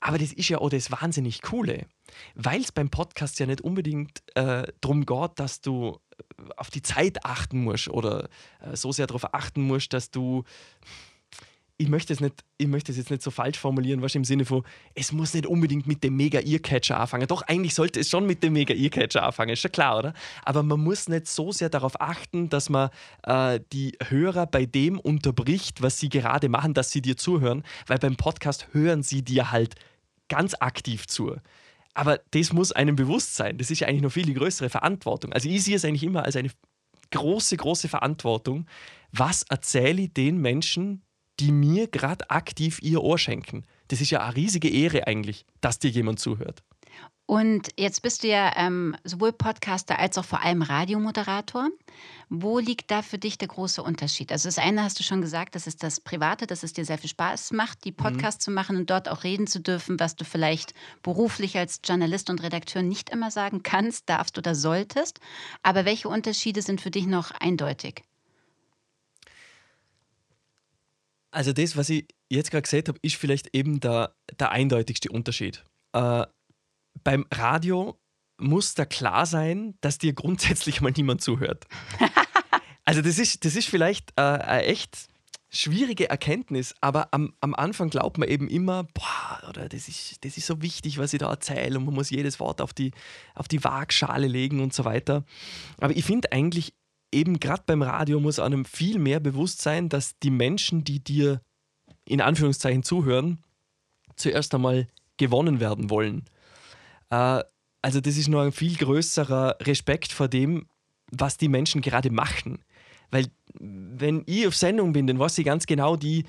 Aber 0.00 0.18
das 0.18 0.32
ist 0.32 0.48
ja 0.48 0.58
auch 0.58 0.70
das 0.70 0.90
wahnsinnig 0.90 1.42
Coole, 1.42 1.86
weil 2.34 2.60
es 2.60 2.72
beim 2.72 2.90
Podcast 2.90 3.38
ja 3.38 3.46
nicht 3.46 3.60
unbedingt 3.60 4.22
äh, 4.34 4.70
darum 4.80 5.06
geht, 5.06 5.30
dass 5.36 5.60
du 5.60 5.98
äh, 6.18 6.22
auf 6.56 6.70
die 6.70 6.82
Zeit 6.82 7.24
achten 7.24 7.64
musst 7.64 7.88
oder 7.88 8.28
äh, 8.60 8.76
so 8.76 8.92
sehr 8.92 9.06
darauf 9.06 9.34
achten 9.34 9.62
musst, 9.62 9.92
dass 9.92 10.10
du 10.10 10.44
ich 11.80 11.88
möchte 11.88 12.12
es 12.12 12.20
nicht, 12.20 12.44
ich 12.58 12.66
möchte 12.66 12.90
es 12.90 12.98
jetzt 12.98 13.10
nicht 13.10 13.22
so 13.22 13.30
falsch 13.30 13.56
formulieren, 13.56 14.02
was 14.02 14.14
im 14.16 14.24
Sinne 14.24 14.44
von, 14.44 14.64
es 14.94 15.12
muss 15.12 15.32
nicht 15.32 15.46
unbedingt 15.46 15.86
mit 15.86 16.02
dem 16.02 16.16
mega 16.16 16.40
Earcatcher 16.40 16.98
anfangen. 16.98 17.28
Doch 17.28 17.42
eigentlich 17.42 17.74
sollte 17.74 18.00
es 18.00 18.08
schon 18.08 18.26
mit 18.26 18.42
dem 18.42 18.54
mega 18.54 18.74
Earcatcher 18.74 19.22
anfangen, 19.22 19.50
ist 19.50 19.60
schon 19.60 19.70
klar, 19.70 19.96
oder? 19.96 20.12
Aber 20.44 20.64
man 20.64 20.80
muss 20.80 21.08
nicht 21.08 21.28
so 21.28 21.52
sehr 21.52 21.70
darauf 21.70 22.00
achten, 22.00 22.48
dass 22.48 22.68
man 22.68 22.90
äh, 23.22 23.60
die 23.72 23.96
Hörer 24.08 24.46
bei 24.46 24.66
dem 24.66 24.98
unterbricht, 24.98 25.80
was 25.80 26.00
sie 26.00 26.08
gerade 26.08 26.48
machen, 26.48 26.74
dass 26.74 26.90
sie 26.90 27.00
dir 27.00 27.16
zuhören, 27.16 27.62
weil 27.86 27.98
beim 27.98 28.16
Podcast 28.16 28.66
hören 28.72 29.04
sie 29.04 29.22
dir 29.22 29.52
halt 29.52 29.76
ganz 30.28 30.54
aktiv 30.58 31.06
zu. 31.06 31.36
Aber 31.94 32.20
das 32.32 32.52
muss 32.52 32.72
einem 32.72 32.96
bewusst 32.96 33.36
sein. 33.36 33.56
Das 33.56 33.70
ist 33.70 33.80
ja 33.80 33.86
eigentlich 33.86 34.02
noch 34.02 34.12
viel 34.12 34.26
die 34.26 34.34
größere 34.34 34.68
Verantwortung. 34.68 35.32
Also 35.32 35.48
ich 35.48 35.62
sehe 35.62 35.76
es 35.76 35.84
eigentlich 35.84 36.02
immer 36.02 36.24
als 36.24 36.34
eine 36.34 36.50
große, 37.12 37.56
große 37.56 37.88
Verantwortung. 37.88 38.66
Was 39.12 39.44
erzähle 39.44 40.02
ich 40.02 40.12
den 40.12 40.38
Menschen, 40.38 41.02
die 41.40 41.52
mir 41.52 41.86
gerade 41.88 42.30
aktiv 42.30 42.80
ihr 42.82 43.02
Ohr 43.02 43.18
schenken. 43.18 43.64
Das 43.88 44.00
ist 44.00 44.10
ja 44.10 44.20
eine 44.20 44.36
riesige 44.36 44.68
Ehre 44.68 45.06
eigentlich, 45.06 45.44
dass 45.60 45.78
dir 45.78 45.90
jemand 45.90 46.20
zuhört. 46.20 46.62
Und 47.30 47.68
jetzt 47.76 48.00
bist 48.00 48.22
du 48.22 48.28
ja 48.28 48.54
ähm, 48.56 48.96
sowohl 49.04 49.32
Podcaster 49.32 49.98
als 49.98 50.16
auch 50.16 50.24
vor 50.24 50.42
allem 50.42 50.62
Radiomoderator. 50.62 51.68
Wo 52.30 52.58
liegt 52.58 52.90
da 52.90 53.02
für 53.02 53.18
dich 53.18 53.36
der 53.36 53.48
große 53.48 53.82
Unterschied? 53.82 54.32
Also 54.32 54.48
das 54.48 54.56
eine 54.56 54.82
hast 54.82 54.98
du 54.98 55.02
schon 55.02 55.20
gesagt, 55.20 55.54
das 55.54 55.66
ist 55.66 55.82
das 55.82 56.00
Private, 56.00 56.46
dass 56.46 56.62
es 56.62 56.72
dir 56.72 56.86
sehr 56.86 56.96
viel 56.96 57.10
Spaß 57.10 57.52
macht, 57.52 57.84
die. 57.84 57.92
Podcasts 57.92 58.46
mhm. 58.46 58.50
zu 58.50 58.50
machen 58.52 58.76
und 58.76 58.88
dort 58.88 59.10
auch 59.10 59.24
reden 59.24 59.46
zu 59.46 59.60
dürfen, 59.60 60.00
was 60.00 60.16
du 60.16 60.24
vielleicht 60.24 60.72
beruflich 61.02 61.58
als 61.58 61.82
Journalist 61.84 62.30
und 62.30 62.42
Redakteur 62.42 62.80
nicht 62.80 63.10
immer 63.10 63.30
sagen 63.30 63.62
kannst, 63.62 64.08
darfst 64.08 64.38
oder 64.38 64.54
solltest. 64.54 65.20
Aber 65.62 65.84
welche 65.84 66.08
Unterschiede 66.08 66.62
sind 66.62 66.80
für 66.80 66.90
dich 66.90 67.06
noch 67.06 67.30
eindeutig? 67.32 68.04
Also 71.38 71.52
das, 71.52 71.76
was 71.76 71.88
ich 71.88 72.04
jetzt 72.28 72.50
gerade 72.50 72.62
gesagt 72.62 72.88
habe, 72.88 72.98
ist 73.00 73.14
vielleicht 73.14 73.54
eben 73.54 73.78
der, 73.78 74.12
der 74.40 74.50
eindeutigste 74.50 75.08
Unterschied. 75.08 75.64
Äh, 75.92 76.26
beim 77.04 77.26
Radio 77.32 77.96
muss 78.38 78.74
da 78.74 78.84
klar 78.84 79.24
sein, 79.24 79.76
dass 79.80 79.98
dir 79.98 80.14
grundsätzlich 80.14 80.80
mal 80.80 80.92
niemand 80.96 81.20
zuhört. 81.20 81.68
also 82.84 83.02
das 83.02 83.20
ist, 83.20 83.44
das 83.44 83.54
ist 83.54 83.68
vielleicht 83.68 84.10
äh, 84.16 84.22
ein 84.22 84.64
echt 84.64 85.06
schwierige 85.48 86.10
Erkenntnis, 86.10 86.74
aber 86.80 87.06
am, 87.12 87.32
am 87.40 87.54
Anfang 87.54 87.88
glaubt 87.88 88.18
man 88.18 88.28
eben 88.28 88.48
immer, 88.48 88.82
boah, 88.92 89.48
oder 89.48 89.68
das 89.68 89.86
ist, 89.86 90.24
das 90.24 90.36
ist 90.38 90.46
so 90.48 90.60
wichtig, 90.60 90.98
was 90.98 91.12
ich 91.12 91.20
da 91.20 91.30
erzähle 91.30 91.78
und 91.78 91.84
man 91.84 91.94
muss 91.94 92.10
jedes 92.10 92.40
Wort 92.40 92.60
auf 92.60 92.74
die, 92.74 92.90
auf 93.36 93.46
die 93.46 93.62
Waagschale 93.62 94.26
legen 94.26 94.58
und 94.58 94.74
so 94.74 94.84
weiter. 94.84 95.22
Aber 95.80 95.96
ich 95.96 96.04
finde 96.04 96.32
eigentlich, 96.32 96.74
eben 97.12 97.40
gerade 97.40 97.62
beim 97.66 97.82
Radio 97.82 98.20
muss 98.20 98.38
einem 98.38 98.64
viel 98.64 98.98
mehr 98.98 99.20
bewusst 99.20 99.62
sein, 99.62 99.88
dass 99.88 100.18
die 100.18 100.30
Menschen, 100.30 100.84
die 100.84 101.00
dir 101.02 101.40
in 102.04 102.20
Anführungszeichen 102.20 102.82
zuhören, 102.82 103.42
zuerst 104.16 104.54
einmal 104.54 104.88
gewonnen 105.16 105.60
werden 105.60 105.90
wollen. 105.90 106.24
Äh, 107.10 107.42
also 107.82 108.00
das 108.00 108.16
ist 108.16 108.28
nur 108.28 108.42
ein 108.42 108.52
viel 108.52 108.76
größerer 108.76 109.56
Respekt 109.62 110.12
vor 110.12 110.28
dem, 110.28 110.66
was 111.10 111.36
die 111.36 111.48
Menschen 111.48 111.80
gerade 111.80 112.10
machen. 112.10 112.64
Weil 113.10 113.26
wenn 113.58 114.22
ich 114.26 114.46
auf 114.46 114.56
Sendung 114.56 114.92
bin, 114.92 115.06
dann 115.06 115.18
weiß 115.18 115.38
ich 115.38 115.44
ganz 115.44 115.66
genau, 115.66 115.96
die, 115.96 116.24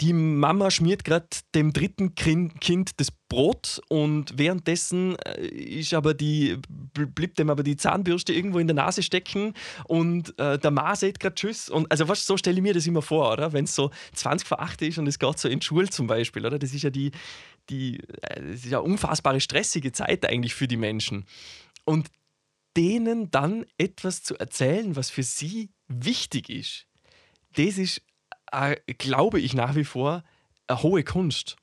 die 0.00 0.12
Mama 0.12 0.70
schmiert 0.70 1.04
gerade 1.04 1.26
dem 1.54 1.72
dritten 1.72 2.14
Kind 2.14 3.00
das 3.00 3.08
Brot 3.28 3.80
und 3.88 4.38
währenddessen 4.38 5.16
äh, 5.18 5.46
ist 5.46 5.94
aber 5.94 6.14
die, 6.14 6.58
bleibt 6.92 7.38
dem 7.38 7.50
aber 7.50 7.62
die 7.62 7.76
Zahnbürste 7.76 8.32
irgendwo 8.32 8.58
in 8.58 8.68
der 8.68 8.76
Nase 8.76 9.02
stecken 9.02 9.54
und 9.84 10.38
äh, 10.38 10.58
der 10.58 10.70
Ma 10.70 10.94
sagt 10.94 11.20
gerade 11.20 11.34
Tschüss. 11.34 11.68
Und 11.68 11.90
also 11.90 12.08
was, 12.08 12.24
so 12.24 12.36
stelle 12.36 12.56
ich 12.56 12.62
mir 12.62 12.74
das 12.74 12.86
immer 12.86 13.02
vor, 13.02 13.32
oder? 13.32 13.52
Wenn 13.52 13.64
es 13.64 13.74
so 13.74 13.90
20 14.14 14.46
vor 14.46 14.60
8 14.60 14.82
ist 14.82 14.98
und 14.98 15.06
es 15.06 15.18
geht 15.18 15.38
so 15.38 15.48
in 15.48 15.60
Schule 15.60 15.90
zum 15.90 16.06
Beispiel, 16.06 16.46
oder? 16.46 16.58
Das 16.58 16.72
ist 16.72 16.82
ja 16.82 16.90
die, 16.90 17.10
die 17.68 17.98
äh, 18.22 18.42
das 18.42 18.64
ist 18.64 18.70
ja 18.70 18.78
unfassbare 18.78 19.40
stressige 19.40 19.92
Zeit 19.92 20.24
eigentlich 20.28 20.54
für 20.54 20.68
die 20.68 20.76
Menschen. 20.76 21.24
Und 21.84 22.08
denen 22.76 23.30
dann 23.30 23.64
etwas 23.78 24.22
zu 24.22 24.38
erzählen, 24.38 24.96
was 24.96 25.10
für 25.10 25.22
sie 25.22 25.70
wichtig 25.88 26.50
ist, 26.50 26.86
das 27.56 27.78
ist, 27.78 28.02
äh, 28.56 28.76
glaube 28.94 29.40
ich 29.40 29.54
nach 29.54 29.74
wie 29.74 29.84
vor, 29.84 30.22
eine 30.66 30.82
hohe 30.82 31.04
Kunst. 31.04 31.56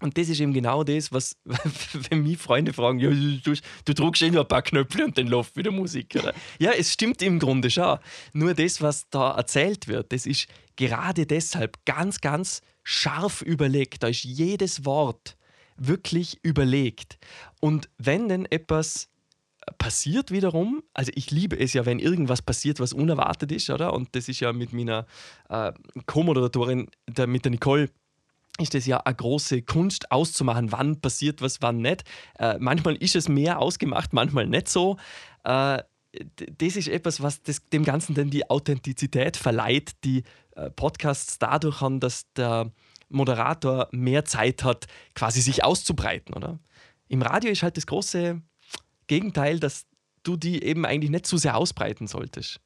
Und 0.00 0.18
das 0.18 0.28
ist 0.28 0.40
eben 0.40 0.52
genau 0.52 0.82
das, 0.82 1.12
was, 1.12 1.36
wenn 1.44 2.24
mich 2.24 2.38
Freunde 2.38 2.72
fragen, 2.72 2.98
ja, 2.98 3.10
du, 3.10 3.54
du 3.84 3.94
drückst 3.94 4.22
eh 4.22 4.30
nur 4.30 4.42
ein 4.42 4.48
paar 4.48 4.62
Knöpfe 4.62 5.04
und 5.04 5.16
dann 5.16 5.28
läuft 5.28 5.56
wieder 5.56 5.70
Musik. 5.70 6.16
Oder? 6.18 6.34
Ja, 6.58 6.72
es 6.72 6.92
stimmt 6.92 7.22
im 7.22 7.38
Grunde 7.38 7.70
schon. 7.70 7.98
Nur 8.32 8.54
das, 8.54 8.82
was 8.82 9.08
da 9.10 9.36
erzählt 9.36 9.86
wird, 9.86 10.12
das 10.12 10.26
ist 10.26 10.48
gerade 10.76 11.26
deshalb 11.26 11.84
ganz, 11.84 12.20
ganz 12.20 12.60
scharf 12.82 13.40
überlegt. 13.40 14.02
Da 14.02 14.08
ist 14.08 14.24
jedes 14.24 14.84
Wort 14.84 15.36
wirklich 15.76 16.38
überlegt. 16.42 17.18
Und 17.60 17.88
wenn 17.96 18.28
denn 18.28 18.46
etwas 18.46 19.08
passiert 19.78 20.30
wiederum, 20.30 20.82
also 20.92 21.10
ich 21.14 21.30
liebe 21.30 21.58
es 21.58 21.72
ja, 21.72 21.86
wenn 21.86 21.98
irgendwas 21.98 22.42
passiert, 22.42 22.80
was 22.80 22.92
unerwartet 22.92 23.52
ist, 23.52 23.70
oder? 23.70 23.92
Und 23.92 24.14
das 24.14 24.28
ist 24.28 24.40
ja 24.40 24.52
mit 24.52 24.72
meiner 24.72 25.06
äh, 25.48 25.72
Co-Moderatorin, 26.06 26.88
der, 27.08 27.26
mit 27.26 27.44
der 27.44 27.52
Nicole, 27.52 27.90
ist 28.58 28.74
es 28.74 28.86
ja 28.86 28.98
eine 28.98 29.14
große 29.14 29.62
Kunst 29.62 30.12
auszumachen, 30.12 30.70
wann 30.70 31.00
passiert 31.00 31.42
was, 31.42 31.60
wann 31.60 31.78
nicht. 31.78 32.04
Äh, 32.38 32.58
manchmal 32.60 32.94
ist 32.96 33.16
es 33.16 33.28
mehr 33.28 33.58
ausgemacht, 33.58 34.12
manchmal 34.12 34.46
nicht 34.46 34.68
so. 34.68 34.96
Äh, 35.44 35.82
das 36.58 36.76
ist 36.76 36.88
etwas, 36.88 37.20
was 37.22 37.42
das, 37.42 37.64
dem 37.66 37.84
Ganzen 37.84 38.14
dann 38.14 38.30
die 38.30 38.48
Authentizität 38.48 39.36
verleiht, 39.36 39.92
die 40.04 40.22
äh, 40.54 40.70
Podcasts 40.70 41.38
dadurch 41.38 41.80
haben, 41.80 41.98
dass 41.98 42.32
der 42.34 42.70
Moderator 43.08 43.88
mehr 43.90 44.24
Zeit 44.24 44.62
hat, 44.62 44.86
quasi 45.14 45.40
sich 45.40 45.64
auszubreiten, 45.64 46.34
oder? 46.34 46.60
Im 47.08 47.22
Radio 47.22 47.50
ist 47.50 47.62
halt 47.62 47.76
das 47.76 47.86
große 47.86 48.40
Gegenteil, 49.06 49.60
dass 49.60 49.86
du 50.22 50.36
die 50.36 50.62
eben 50.62 50.84
eigentlich 50.84 51.10
nicht 51.10 51.26
zu 51.26 51.36
sehr 51.36 51.56
ausbreiten 51.56 52.06
solltest. 52.06 52.60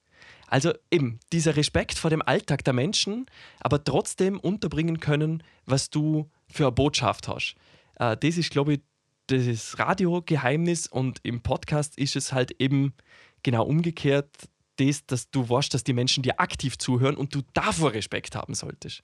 Also 0.47 0.73
eben 0.91 1.21
dieser 1.33 1.57
Respekt 1.57 1.99
vor 1.99 2.11
dem 2.11 2.23
Alltag 2.23 2.65
der 2.65 2.73
Menschen, 2.73 3.27
aber 3.61 3.85
trotzdem 3.85 4.41
unterbringen 4.41 5.01
können, 5.01 5.43
was 5.67 5.91
du 5.91 6.31
für 6.51 6.65
eine 6.65 6.73
Botschaft 6.73 7.29
hast. 7.29 7.55
Äh, 7.97 8.17
das 8.17 8.39
ist, 8.39 8.51
glaube 8.51 8.75
ich, 8.75 8.81
das 9.27 9.79
Radiogeheimnis 9.79 10.87
und 10.87 11.21
im 11.23 11.43
Podcast 11.43 11.99
ist 11.99 12.17
es 12.17 12.33
halt 12.33 12.53
eben 12.61 12.95
genau 13.43 13.65
umgekehrt, 13.65 14.31
das, 14.77 15.05
dass 15.05 15.31
du 15.31 15.49
weißt, 15.49 15.75
dass 15.75 15.85
die 15.85 15.93
Menschen 15.93 16.23
dir 16.23 16.41
aktiv 16.41 16.79
zuhören 16.79 17.17
und 17.17 17.35
du 17.35 17.43
davor 17.53 17.93
Respekt 17.93 18.37
haben 18.37 18.55
solltest. 18.55 19.03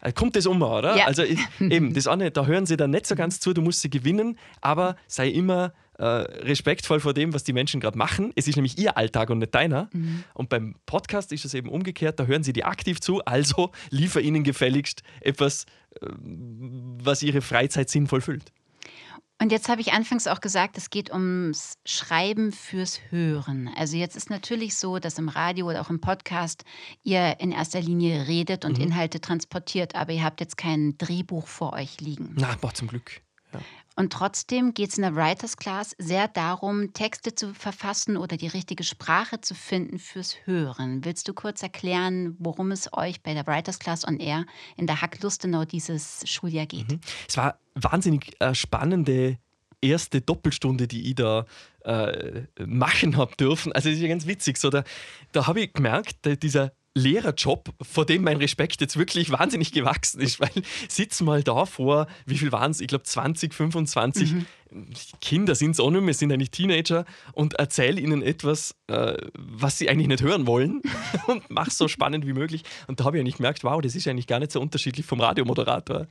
Also 0.00 0.14
kommt 0.14 0.36
das 0.36 0.46
um, 0.46 0.62
oder? 0.62 0.96
Ja. 0.96 1.06
Also 1.06 1.22
eben, 1.60 1.92
das 1.94 2.06
eine, 2.06 2.30
da 2.30 2.46
hören 2.46 2.66
sie 2.66 2.76
dann 2.76 2.90
nicht 2.90 3.06
so 3.06 3.14
ganz 3.14 3.40
zu, 3.40 3.52
du 3.52 3.62
musst 3.62 3.82
sie 3.82 3.90
gewinnen, 3.90 4.38
aber 4.60 4.96
sei 5.06 5.28
immer 5.28 5.72
äh, 5.98 6.04
respektvoll 6.04 7.00
vor 7.00 7.14
dem, 7.14 7.34
was 7.34 7.44
die 7.44 7.52
Menschen 7.52 7.80
gerade 7.80 7.98
machen. 7.98 8.32
Es 8.34 8.48
ist 8.48 8.56
nämlich 8.56 8.78
ihr 8.78 8.96
Alltag 8.96 9.30
und 9.30 9.38
nicht 9.38 9.54
deiner. 9.54 9.88
Mhm. 9.92 10.24
Und 10.34 10.48
beim 10.48 10.76
Podcast 10.86 11.32
ist 11.32 11.44
es 11.44 11.54
eben 11.54 11.68
umgekehrt, 11.68 12.18
da 12.18 12.24
hören 12.24 12.42
sie 12.42 12.52
dir 12.52 12.66
aktiv 12.66 13.00
zu, 13.00 13.24
also 13.24 13.70
liefer 13.90 14.20
ihnen 14.20 14.44
gefälligst 14.44 15.02
etwas, 15.20 15.64
äh, 16.00 16.06
was 16.08 17.22
ihre 17.22 17.40
Freizeit 17.40 17.90
sinnvoll 17.90 18.20
füllt. 18.20 18.52
Und 19.42 19.50
jetzt 19.50 19.68
habe 19.68 19.80
ich 19.80 19.92
anfangs 19.92 20.28
auch 20.28 20.40
gesagt, 20.40 20.78
es 20.78 20.88
geht 20.88 21.10
ums 21.12 21.74
Schreiben 21.84 22.52
fürs 22.52 23.00
Hören. 23.10 23.68
Also 23.76 23.96
jetzt 23.96 24.16
ist 24.16 24.30
natürlich 24.30 24.76
so, 24.76 25.00
dass 25.00 25.18
im 25.18 25.28
Radio 25.28 25.68
oder 25.68 25.80
auch 25.80 25.90
im 25.90 26.00
Podcast 26.00 26.64
ihr 27.02 27.40
in 27.40 27.50
erster 27.50 27.80
Linie 27.80 28.28
redet 28.28 28.64
und 28.64 28.78
mhm. 28.78 28.84
Inhalte 28.84 29.20
transportiert, 29.20 29.96
aber 29.96 30.12
ihr 30.12 30.22
habt 30.22 30.38
jetzt 30.38 30.56
kein 30.56 30.96
Drehbuch 30.96 31.48
vor 31.48 31.72
euch 31.72 32.00
liegen. 32.00 32.36
Na, 32.38 32.56
boah, 32.60 32.72
zum 32.72 32.86
Glück. 32.86 33.20
Ja. 33.52 33.60
Und 33.96 34.12
trotzdem 34.12 34.74
geht 34.74 34.90
es 34.90 34.96
in 34.96 35.02
der 35.02 35.14
Writers 35.14 35.56
Class 35.56 35.94
sehr 35.98 36.28
darum, 36.28 36.92
Texte 36.92 37.34
zu 37.34 37.54
verfassen 37.54 38.16
oder 38.16 38.36
die 38.36 38.46
richtige 38.46 38.84
Sprache 38.84 39.40
zu 39.40 39.54
finden 39.54 39.98
fürs 39.98 40.36
Hören. 40.44 41.04
Willst 41.04 41.28
du 41.28 41.34
kurz 41.34 41.62
erklären, 41.62 42.36
worum 42.38 42.70
es 42.70 42.92
euch 42.92 43.22
bei 43.22 43.34
der 43.34 43.46
Writers 43.46 43.78
Class 43.78 44.06
on 44.06 44.18
Air 44.18 44.46
in 44.76 44.86
der 44.86 45.02
Hack 45.02 45.22
Lustenau 45.22 45.64
dieses 45.64 46.22
Schuljahr 46.24 46.66
geht? 46.66 46.90
Mhm. 46.90 47.00
Es 47.28 47.36
war 47.36 47.58
wahnsinnig 47.74 48.34
äh, 48.40 48.54
spannende 48.54 49.38
erste 49.82 50.20
Doppelstunde, 50.20 50.86
die 50.86 51.10
ich 51.10 51.16
da 51.16 51.44
äh, 51.84 52.42
machen 52.64 53.16
habe 53.16 53.34
dürfen. 53.36 53.72
Also 53.72 53.88
es 53.88 53.96
ist 53.96 54.02
ja 54.02 54.08
ganz 54.08 54.26
witzig. 54.26 54.56
So, 54.56 54.70
da 54.70 54.84
da 55.32 55.46
habe 55.46 55.60
ich 55.60 55.72
gemerkt, 55.72 56.24
dieser 56.42 56.72
Lehrerjob, 56.94 57.70
vor 57.80 58.04
dem 58.04 58.22
mein 58.22 58.36
Respekt 58.36 58.80
jetzt 58.80 58.96
wirklich 58.96 59.30
wahnsinnig 59.30 59.72
gewachsen 59.72 60.20
ist, 60.20 60.40
weil 60.40 60.50
sitz 60.88 61.20
mal 61.20 61.42
da 61.42 61.64
vor, 61.64 62.06
wie 62.26 62.36
viel 62.36 62.52
waren 62.52 62.70
es? 62.70 62.80
Ich 62.80 62.88
glaube 62.88 63.04
20, 63.04 63.54
25 63.54 64.32
mhm. 64.32 64.46
Kinder 65.20 65.54
sind 65.54 65.72
es 65.72 65.80
auch 65.80 65.90
nicht 65.90 66.02
mehr, 66.02 66.14
sind 66.14 66.32
eigentlich 66.32 66.50
Teenager 66.50 67.04
und 67.32 67.54
erzähle 67.54 68.00
ihnen 68.00 68.22
etwas, 68.22 68.74
äh, 68.86 69.16
was 69.34 69.78
sie 69.78 69.88
eigentlich 69.88 70.08
nicht 70.08 70.22
hören 70.22 70.46
wollen 70.46 70.82
und 71.26 71.44
mach 71.50 71.70
so 71.70 71.88
spannend 71.88 72.26
wie 72.26 72.32
möglich. 72.32 72.62
Und 72.86 73.00
da 73.00 73.04
habe 73.04 73.16
ich 73.16 73.20
eigentlich 73.20 73.36
gemerkt, 73.36 73.64
wow, 73.64 73.80
das 73.80 73.94
ist 73.94 74.08
eigentlich 74.08 74.26
gar 74.26 74.38
nicht 74.38 74.52
so 74.52 74.60
unterschiedlich 74.60 75.06
vom 75.06 75.20
Radiomoderator 75.20 76.06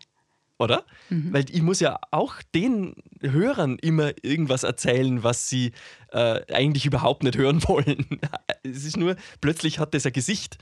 oder? 0.62 0.86
Mhm. 1.10 1.34
Weil 1.34 1.46
ich 1.50 1.62
muss 1.62 1.80
ja 1.80 2.00
auch 2.12 2.36
den 2.54 2.96
Hörern 3.22 3.78
immer 3.80 4.12
irgendwas 4.22 4.64
erzählen, 4.64 5.24
was 5.24 5.50
sie 5.50 5.72
äh, 6.12 6.42
eigentlich 6.54 6.86
überhaupt 6.86 7.24
nicht 7.24 7.38
hören 7.38 7.64
wollen. 7.68 8.06
es 8.64 8.86
ist 8.86 8.98
nur, 8.98 9.16
plötzlich 9.42 9.80
hat 9.80 9.94
das 9.94 10.06
ein 10.06 10.14
Gesicht. 10.14 10.58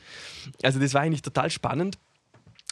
Also 0.64 0.80
das 0.80 0.94
war 0.94 1.02
eigentlich 1.02 1.22
total 1.22 1.50
spannend. 1.50 1.98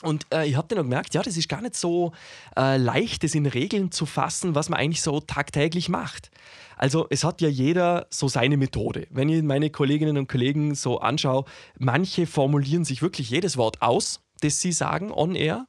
Und 0.03 0.27
äh, 0.31 0.47
ich 0.47 0.55
habe 0.55 0.67
dann 0.67 0.77
auch 0.77 0.83
gemerkt, 0.83 1.15
ja, 1.15 1.23
das 1.23 1.37
ist 1.37 1.49
gar 1.49 1.61
nicht 1.61 1.75
so 1.75 2.13
äh, 2.55 2.77
leicht, 2.77 3.23
das 3.23 3.33
in 3.33 3.47
Regeln 3.47 3.91
zu 3.91 4.05
fassen, 4.05 4.53
was 4.53 4.69
man 4.69 4.79
eigentlich 4.79 5.01
so 5.01 5.19
tagtäglich 5.19 5.89
macht. 5.89 6.29
Also 6.77 7.07
es 7.09 7.23
hat 7.23 7.41
ja 7.41 7.49
jeder 7.49 8.05
so 8.11 8.27
seine 8.27 8.57
Methode. 8.57 9.07
Wenn 9.09 9.29
ich 9.29 9.41
meine 9.41 9.71
Kolleginnen 9.71 10.17
und 10.17 10.29
Kollegen 10.29 10.75
so 10.75 10.99
anschaue, 10.99 11.45
manche 11.79 12.27
formulieren 12.27 12.85
sich 12.85 13.01
wirklich 13.01 13.31
jedes 13.31 13.57
Wort 13.57 13.81
aus, 13.81 14.21
das 14.41 14.61
sie 14.61 14.71
sagen 14.71 15.11
on 15.11 15.33
air. 15.33 15.65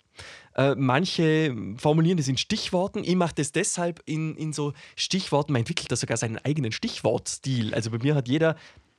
Äh, 0.58 0.74
manche 0.76 1.54
formulieren 1.76 2.16
das 2.16 2.26
in 2.26 2.36
Stichworten. 2.36 3.04
Ich 3.04 3.14
mache 3.14 3.34
das 3.36 3.52
deshalb 3.52 4.02
in, 4.06 4.34
in 4.34 4.52
so 4.52 4.72
Stichworten. 4.96 5.52
Man 5.52 5.60
entwickelt 5.60 5.92
da 5.92 5.96
sogar 5.96 6.16
seinen 6.16 6.38
eigenen 6.38 6.72
Stichwortstil. 6.72 7.74
Also 7.74 7.92
bei 7.92 7.98
mir 7.98 8.16
hat 8.16 8.28
jeder 8.28 8.56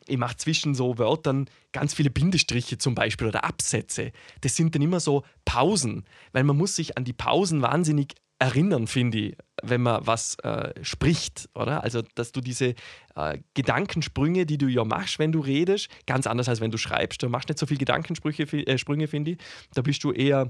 ich 0.07 0.17
mache 0.17 0.37
zwischen 0.37 0.73
so 0.73 0.97
Wörtern 0.97 1.47
ganz 1.71 1.93
viele 1.93 2.09
Bindestriche 2.09 2.79
zum 2.79 2.95
Beispiel 2.95 3.27
oder 3.27 3.43
Absätze. 3.43 4.11
Das 4.41 4.55
sind 4.55 4.73
dann 4.73 4.81
immer 4.81 4.99
so 4.99 5.23
Pausen, 5.45 6.03
weil 6.31 6.43
man 6.43 6.57
muss 6.57 6.75
sich 6.75 6.97
an 6.97 7.03
die 7.03 7.13
Pausen 7.13 7.61
wahnsinnig 7.61 8.15
erinnern, 8.39 8.87
finde 8.87 9.17
ich, 9.19 9.37
wenn 9.61 9.81
man 9.81 10.07
was 10.07 10.35
äh, 10.39 10.73
spricht, 10.81 11.49
oder? 11.53 11.83
Also, 11.83 12.01
dass 12.15 12.31
du 12.31 12.41
diese 12.41 12.73
äh, 13.15 13.37
Gedankensprünge, 13.53 14.45
die 14.45 14.57
du 14.57 14.67
ja 14.67 14.83
machst, 14.85 15.19
wenn 15.19 15.33
du 15.33 15.41
redest, 15.41 15.89
ganz 16.07 16.25
anders 16.25 16.47
als 16.49 16.61
wenn 16.61 16.71
du 16.71 16.77
schreibst. 16.77 17.21
Du 17.21 17.29
machst 17.29 17.49
nicht 17.49 17.59
so 17.59 17.65
viele 17.65 17.79
Gedankensprünge, 17.79 18.43
äh, 18.65 19.07
finde 19.07 19.31
ich. 19.31 19.37
Da 19.73 19.81
bist 19.81 20.03
du 20.05 20.11
eher 20.11 20.49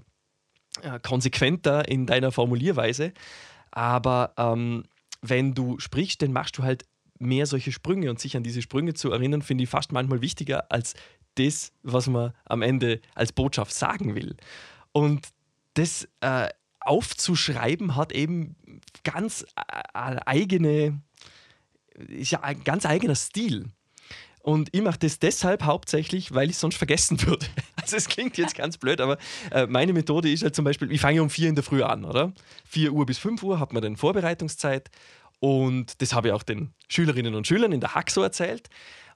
äh, 0.81 0.99
konsequenter 0.99 1.87
in 1.87 2.05
deiner 2.05 2.31
Formulierweise. 2.31 3.13
Aber 3.71 4.33
ähm, 4.37 4.85
wenn 5.21 5.53
du 5.53 5.79
sprichst, 5.79 6.21
dann 6.21 6.31
machst 6.31 6.57
du 6.57 6.63
halt 6.63 6.85
mehr 7.19 7.45
solche 7.45 7.71
Sprünge 7.71 8.09
und 8.09 8.19
sich 8.19 8.37
an 8.37 8.43
diese 8.43 8.61
Sprünge 8.61 8.93
zu 8.93 9.11
erinnern, 9.11 9.41
finde 9.41 9.65
ich 9.65 9.69
fast 9.69 9.91
manchmal 9.91 10.21
wichtiger 10.21 10.71
als 10.71 10.93
das, 11.35 11.73
was 11.83 12.07
man 12.07 12.33
am 12.45 12.61
Ende 12.61 13.01
als 13.15 13.33
Botschaft 13.33 13.73
sagen 13.73 14.15
will. 14.15 14.35
Und 14.91 15.27
das 15.73 16.07
äh, 16.21 16.49
aufzuschreiben 16.79 17.95
hat 17.95 18.11
eben 18.11 18.55
ganz 19.03 19.45
äh, 19.55 20.17
eigene, 20.25 21.01
ist 21.93 22.31
ja 22.31 22.41
ein 22.41 22.63
ganz 22.63 22.85
eigener 22.85 23.15
Stil. 23.15 23.65
Und 24.49 24.69
ich 24.71 24.81
mache 24.81 24.97
das 24.97 25.19
deshalb 25.19 25.61
hauptsächlich, 25.61 26.33
weil 26.33 26.49
ich 26.49 26.55
es 26.55 26.59
sonst 26.59 26.75
vergessen 26.75 27.21
würde. 27.21 27.45
Also 27.79 27.97
es 27.97 28.07
klingt 28.07 28.37
jetzt 28.37 28.55
ganz 28.55 28.77
blöd, 28.77 28.99
aber 28.99 29.17
äh, 29.51 29.65
meine 29.65 29.93
Methode 29.93 30.31
ist 30.31 30.43
halt 30.43 30.55
zum 30.55 30.65
Beispiel, 30.65 30.91
ich 30.91 31.01
fange 31.01 31.21
um 31.23 31.29
4 31.29 31.49
in 31.49 31.55
der 31.55 31.63
Früh 31.63 31.81
an, 31.81 32.03
oder? 32.03 32.33
4 32.65 32.93
Uhr 32.93 33.05
bis 33.05 33.19
5 33.19 33.41
Uhr 33.43 33.59
hat 33.59 33.73
man 33.73 33.81
dann 33.83 33.95
Vorbereitungszeit. 33.95 34.89
Und 35.39 36.01
das 36.01 36.13
habe 36.13 36.27
ich 36.27 36.33
auch 36.33 36.41
den 36.41 36.73
Schülerinnen 36.87 37.35
und 37.35 37.45
Schülern 37.45 37.71
in 37.71 37.79
der 37.79 37.93
Hack 37.93 38.09
so 38.09 38.23
erzählt. 38.23 38.69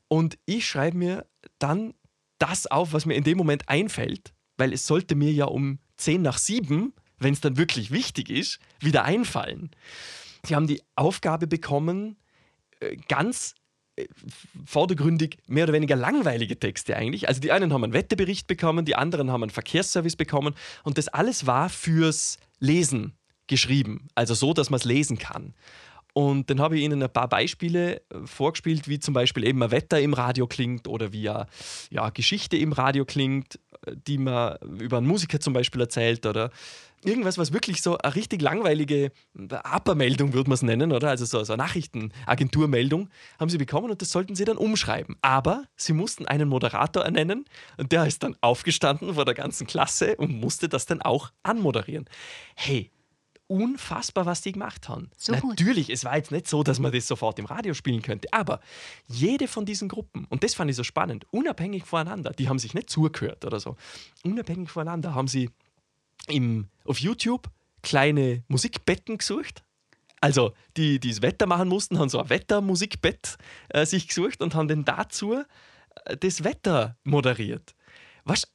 Und 0.07 0.37
ich 0.45 0.67
schreibe 0.67 0.97
mir 0.97 1.25
dann 1.57 1.95
das 2.37 2.67
auf, 2.67 2.93
was 2.93 3.07
mir 3.07 3.15
in 3.15 3.23
dem 3.23 3.37
Moment 3.39 3.69
einfällt, 3.69 4.33
weil 4.57 4.71
es 4.71 4.85
sollte 4.85 5.15
mir 5.15 5.31
ja 5.31 5.45
um 5.45 5.79
10 5.97 6.21
nach 6.21 6.37
7, 6.37 6.93
wenn 7.17 7.33
es 7.33 7.41
dann 7.41 7.57
wirklich 7.57 7.89
wichtig 7.89 8.29
ist, 8.29 8.59
wieder 8.79 9.03
einfallen. 9.03 9.71
Sie 10.45 10.55
haben 10.55 10.67
die 10.67 10.81
Aufgabe 10.95 11.47
bekommen, 11.47 12.17
äh, 12.79 12.97
ganz 13.07 13.55
vordergründig 14.65 15.37
mehr 15.47 15.65
oder 15.65 15.73
weniger 15.73 15.95
langweilige 15.95 16.57
Texte 16.57 16.95
eigentlich. 16.95 17.27
Also 17.27 17.41
die 17.41 17.51
einen 17.51 17.73
haben 17.73 17.83
einen 17.83 17.93
Wettebericht 17.93 18.47
bekommen, 18.47 18.85
die 18.85 18.95
anderen 18.95 19.31
haben 19.31 19.43
einen 19.43 19.51
Verkehrsservice 19.51 20.15
bekommen 20.15 20.55
und 20.83 20.97
das 20.97 21.07
alles 21.07 21.45
war 21.45 21.69
fürs 21.69 22.37
Lesen 22.59 23.13
geschrieben, 23.47 24.07
also 24.15 24.33
so, 24.33 24.53
dass 24.53 24.69
man 24.69 24.79
es 24.79 24.85
lesen 24.85 25.17
kann. 25.17 25.53
Und 26.13 26.51
dann 26.51 26.61
habe 26.61 26.77
ich 26.77 26.83
Ihnen 26.83 27.01
ein 27.01 27.11
paar 27.11 27.27
Beispiele 27.27 27.97
äh, 27.97 28.01
vorgespielt, 28.25 28.87
wie 28.87 28.99
zum 28.99 29.15
Beispiel 29.15 29.45
eben 29.45 29.61
ein 29.63 29.71
Wetter 29.71 29.99
im 29.99 30.13
Radio 30.13 30.45
klingt 30.45 30.87
oder 30.87 31.11
wie 31.11 31.27
eine 31.27 31.47
ja, 31.89 32.09
Geschichte 32.11 32.55
im 32.55 32.71
Radio 32.71 33.03
klingt, 33.03 33.59
äh, 33.85 33.95
die 34.07 34.19
man 34.19 34.57
über 34.79 34.97
einen 34.97 35.07
Musiker 35.07 35.39
zum 35.39 35.53
Beispiel 35.53 35.81
erzählt 35.81 36.25
oder 36.27 36.51
irgendwas, 37.05 37.37
was 37.37 37.53
wirklich 37.53 37.81
so 37.81 37.97
eine 37.97 38.15
richtig 38.15 38.41
langweilige 38.41 39.11
Upper-Meldung, 39.35 40.33
würde 40.33 40.49
man 40.49 40.55
es 40.55 40.61
nennen, 40.61 40.91
oder? 40.91 41.09
Also 41.09 41.25
so, 41.25 41.43
so 41.43 41.53
eine 41.53 41.63
Nachrichtenagenturmeldung 41.63 43.09
haben 43.39 43.49
sie 43.49 43.57
bekommen 43.57 43.91
und 43.91 44.01
das 44.01 44.11
sollten 44.11 44.35
sie 44.35 44.45
dann 44.45 44.57
umschreiben. 44.57 45.15
Aber 45.21 45.65
sie 45.75 45.93
mussten 45.93 46.25
einen 46.27 46.49
Moderator 46.49 47.03
ernennen 47.03 47.45
und 47.77 47.91
der 47.91 48.05
ist 48.05 48.23
dann 48.23 48.35
aufgestanden 48.41 49.15
vor 49.15 49.25
der 49.25 49.33
ganzen 49.33 49.67
Klasse 49.67 50.15
und 50.17 50.39
musste 50.39 50.69
das 50.69 50.85
dann 50.85 51.01
auch 51.01 51.31
anmoderieren. 51.43 52.05
Hey, 52.55 52.91
unfassbar, 53.47 54.25
was 54.25 54.41
die 54.41 54.53
gemacht 54.53 54.89
haben. 54.89 55.09
So 55.15 55.31
Natürlich, 55.33 55.89
es 55.89 56.05
war 56.05 56.15
jetzt 56.17 56.31
nicht 56.31 56.47
so, 56.47 56.63
dass 56.63 56.79
man 56.79 56.91
das 56.91 57.07
sofort 57.07 57.37
im 57.39 57.45
Radio 57.45 57.73
spielen 57.73 58.01
könnte, 58.01 58.27
aber 58.31 58.61
jede 59.07 59.47
von 59.47 59.65
diesen 59.65 59.89
Gruppen, 59.89 60.25
und 60.29 60.43
das 60.43 60.55
fand 60.55 60.71
ich 60.71 60.75
so 60.75 60.83
spannend, 60.83 61.27
unabhängig 61.31 61.85
voneinander, 61.85 62.31
die 62.31 62.49
haben 62.49 62.57
sich 62.57 62.73
nicht 62.73 62.89
zugehört 62.89 63.45
oder 63.45 63.59
so, 63.59 63.75
unabhängig 64.23 64.69
voneinander 64.69 65.13
haben 65.13 65.27
sie 65.27 65.49
im, 66.27 66.69
auf 66.85 66.99
YouTube 66.99 67.49
kleine 67.81 68.43
Musikbetten 68.47 69.17
gesucht. 69.17 69.63
Also, 70.21 70.53
die, 70.77 70.99
die 70.99 71.09
das 71.09 71.21
Wetter 71.21 71.45
machen 71.47 71.67
mussten, 71.67 71.99
haben 71.99 72.07
so 72.07 72.19
ein 72.19 72.29
Wettermusikbett 72.29 73.37
äh, 73.69 73.85
sich 73.85 74.07
gesucht 74.07 74.41
und 74.41 74.55
haben 74.55 74.69
dann 74.69 74.85
dazu 74.85 75.33
äh, 76.05 76.17
das 76.17 76.45
Wetter 76.45 76.97
moderiert. 77.03 77.75
Was 78.23 78.47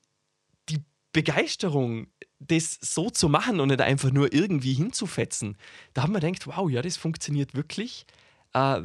die 0.71 0.83
Begeisterung, 1.13 2.07
das 2.39 2.79
so 2.81 3.11
zu 3.11 3.29
machen 3.29 3.61
und 3.61 3.69
nicht 3.69 3.83
einfach 3.83 4.11
nur 4.11 4.33
irgendwie 4.33 4.73
hinzufetzen, 4.73 5.59
da 5.93 6.03
haben 6.03 6.15
wir 6.15 6.21
gedacht, 6.21 6.47
wow, 6.47 6.71
ja, 6.71 6.81
das 6.81 6.97
funktioniert 6.97 7.55
wirklich 7.55 8.07
äh, 8.55 8.81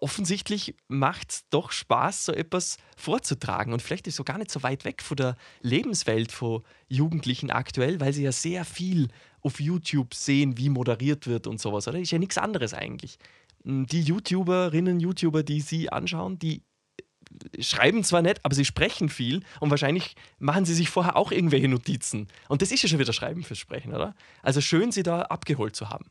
offensichtlich 0.00 0.74
macht 0.88 1.30
es 1.30 1.48
doch 1.50 1.72
Spaß, 1.72 2.26
so 2.26 2.32
etwas 2.32 2.78
vorzutragen. 2.96 3.72
Und 3.72 3.80
vielleicht 3.80 4.06
ist 4.06 4.16
so 4.16 4.24
gar 4.24 4.38
nicht 4.38 4.50
so 4.50 4.62
weit 4.62 4.84
weg 4.84 5.02
von 5.02 5.16
der 5.16 5.36
Lebenswelt 5.60 6.32
von 6.32 6.62
Jugendlichen 6.88 7.50
aktuell, 7.50 8.00
weil 8.00 8.12
sie 8.12 8.24
ja 8.24 8.32
sehr 8.32 8.64
viel 8.64 9.08
auf 9.40 9.60
YouTube 9.60 10.14
sehen, 10.14 10.58
wie 10.58 10.68
moderiert 10.68 11.26
wird 11.26 11.46
und 11.46 11.60
sowas. 11.60 11.86
Oder 11.88 11.98
ist 11.98 12.10
ja 12.10 12.18
nichts 12.18 12.38
anderes 12.38 12.74
eigentlich. 12.74 13.18
Hm, 13.64 13.86
die 13.86 14.02
YouTuberinnen, 14.02 15.00
YouTuber, 15.00 15.42
die 15.42 15.60
sie 15.60 15.90
anschauen, 15.90 16.38
die 16.38 16.62
äh, 17.54 17.62
schreiben 17.62 18.02
zwar 18.04 18.22
nicht, 18.22 18.44
aber 18.44 18.54
sie 18.54 18.64
sprechen 18.64 19.08
viel 19.08 19.42
und 19.60 19.70
wahrscheinlich 19.70 20.16
machen 20.38 20.64
sie 20.64 20.74
sich 20.74 20.90
vorher 20.90 21.16
auch 21.16 21.30
irgendwelche 21.30 21.68
Notizen. 21.68 22.28
Und 22.48 22.62
das 22.62 22.72
ist 22.72 22.82
ja 22.82 22.88
schon 22.88 22.98
wieder 22.98 23.12
Schreiben 23.12 23.42
fürs 23.44 23.58
Sprechen, 23.58 23.94
oder? 23.94 24.14
Also 24.42 24.60
schön, 24.60 24.92
sie 24.92 25.02
da 25.02 25.22
abgeholt 25.22 25.76
zu 25.76 25.90
haben. 25.90 26.10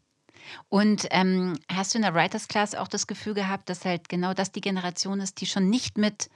Und 0.69 1.07
ähm, 1.11 1.57
hast 1.71 1.93
du 1.93 1.97
in 1.97 2.03
der 2.03 2.13
Writers 2.13 2.47
Class 2.47 2.75
auch 2.75 2.87
das 2.87 3.07
Gefühl 3.07 3.33
gehabt, 3.33 3.69
dass 3.69 3.85
halt 3.85 4.09
genau 4.09 4.33
das 4.33 4.51
die 4.51 4.61
Generation 4.61 5.19
ist, 5.19 5.41
die 5.41 5.45
schon 5.45 5.69
nicht 5.69 5.97
mit 5.97 6.29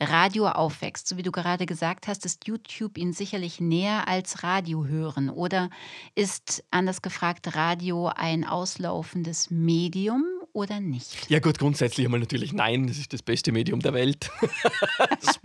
Radio 0.00 0.48
aufwächst? 0.48 1.08
So 1.08 1.16
wie 1.16 1.22
du 1.22 1.32
gerade 1.32 1.66
gesagt 1.66 2.08
hast, 2.08 2.24
ist 2.24 2.46
YouTube 2.46 2.98
ihnen 2.98 3.12
sicherlich 3.12 3.60
näher 3.60 4.08
als 4.08 4.42
Radio 4.42 4.86
hören. 4.86 5.30
Oder 5.30 5.70
ist, 6.14 6.64
anders 6.70 7.02
gefragt, 7.02 7.54
Radio 7.54 8.08
ein 8.14 8.44
auslaufendes 8.44 9.50
Medium 9.50 10.24
oder 10.52 10.80
nicht? 10.80 11.30
Ja 11.30 11.40
gut, 11.40 11.58
grundsätzlich 11.58 12.06
einmal 12.06 12.20
natürlich 12.20 12.52
nein, 12.52 12.86
das 12.86 12.98
ist 12.98 13.12
das 13.12 13.22
beste 13.22 13.52
Medium 13.52 13.80
der 13.80 13.92
Welt. 13.92 14.30
das, 15.20 15.40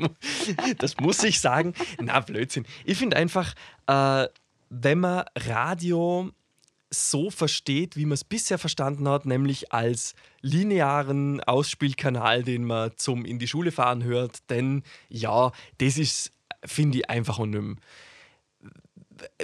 das, 0.77 0.97
muss 0.97 1.23
ich 1.23 1.39
sagen. 1.39 1.73
Na, 1.99 2.19
Blödsinn. 2.19 2.65
Ich 2.85 2.97
finde 2.97 3.17
einfach, 3.17 3.53
äh, 3.87 4.27
wenn 4.69 4.99
man 4.99 5.25
Radio 5.35 6.31
so 6.91 7.29
versteht, 7.29 7.95
wie 7.95 8.05
man 8.05 8.13
es 8.13 8.23
bisher 8.23 8.57
verstanden 8.57 9.07
hat, 9.07 9.25
nämlich 9.25 9.71
als 9.71 10.15
linearen 10.41 11.41
Ausspielkanal, 11.41 12.43
den 12.43 12.63
man 12.63 12.91
zum 12.95 13.25
in 13.25 13.39
die 13.39 13.47
Schule 13.47 13.71
fahren 13.71 14.03
hört. 14.03 14.49
Denn 14.49 14.83
ja, 15.07 15.51
das 15.77 15.97
ist, 15.97 16.31
finde 16.65 16.99
ich, 16.99 17.09
einfach 17.09 17.39
unnümm. 17.39 17.77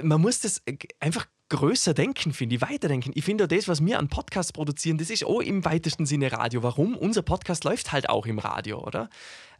Man 0.02 0.20
muss 0.20 0.40
das 0.40 0.62
einfach 1.00 1.26
größer 1.48 1.94
denken, 1.94 2.32
finde 2.32 2.56
ich, 2.56 2.60
weiterdenken. 2.60 3.12
Ich 3.14 3.24
finde 3.24 3.46
das, 3.46 3.68
was 3.68 3.84
wir 3.84 3.98
an 3.98 4.08
Podcasts 4.08 4.52
produzieren, 4.52 4.98
das 4.98 5.10
ist 5.10 5.24
auch 5.24 5.40
im 5.40 5.64
weitesten 5.64 6.06
Sinne 6.06 6.32
Radio. 6.32 6.62
Warum? 6.62 6.96
Unser 6.96 7.22
Podcast 7.22 7.64
läuft 7.64 7.92
halt 7.92 8.08
auch 8.08 8.26
im 8.26 8.38
Radio, 8.38 8.82
oder? 8.82 9.08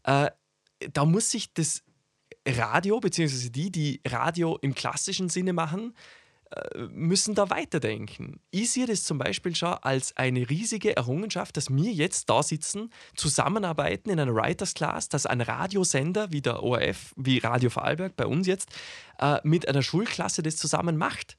Äh, 0.03 0.31
da 0.92 1.05
muss 1.05 1.31
sich 1.31 1.53
das 1.55 1.83
Radio, 2.46 2.99
beziehungsweise 3.01 3.51
die, 3.51 3.70
die 3.70 4.01
Radio 4.07 4.59
im 4.61 4.75
klassischen 4.75 5.29
Sinne 5.29 5.53
machen, 5.53 5.94
müssen 6.90 7.35
da 7.35 7.51
weiterdenken. 7.51 8.40
Ich 8.51 8.71
sehe 8.71 8.87
das 8.87 9.05
zum 9.05 9.19
Beispiel 9.19 9.55
schon 9.55 9.75
als 9.75 10.16
eine 10.16 10.49
riesige 10.49 10.97
Errungenschaft, 10.97 11.57
dass 11.57 11.71
wir 11.71 11.92
jetzt 11.92 12.31
da 12.31 12.42
sitzen, 12.42 12.90
zusammenarbeiten 13.14 14.11
in 14.11 14.21
einer 14.21 14.35
Writers 14.35 14.75
Class, 14.75 15.09
dass 15.09 15.27
ein 15.27 15.40
Radiosender 15.40 16.33
wie 16.33 16.42
der 16.42 16.62
ORF, 16.62 17.12
wie 17.16 17.38
Radio 17.38 17.71
Vorarlberg 17.71 18.16
bei 18.16 18.27
uns 18.27 18.47
jetzt, 18.47 18.69
äh, 19.19 19.38
mit 19.45 19.69
einer 19.69 19.83
Schulklasse 19.83 20.42
das 20.42 20.57
zusammen 20.57 20.97
macht. 20.97 21.37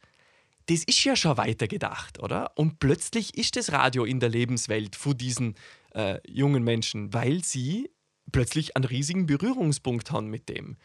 Das 0.67 0.83
ist 0.83 1.03
ja 1.03 1.15
schon 1.15 1.37
weitergedacht, 1.37 2.21
oder? 2.21 2.51
Und 2.55 2.79
plötzlich 2.79 3.37
ist 3.37 3.55
das 3.55 3.71
Radio 3.71 4.03
in 4.03 4.19
der 4.19 4.29
Lebenswelt 4.29 4.95
von 4.95 5.17
diesen 5.17 5.55
äh, 5.93 6.19
jungen 6.29 6.63
Menschen, 6.63 7.13
weil 7.13 7.43
sie 7.43 7.89
plötzlich 8.31 8.75
einen 8.75 8.85
riesigen 8.85 9.25
Berührungspunkt 9.25 10.11
haben 10.11 10.27
mit 10.27 10.49
dem. 10.49 10.77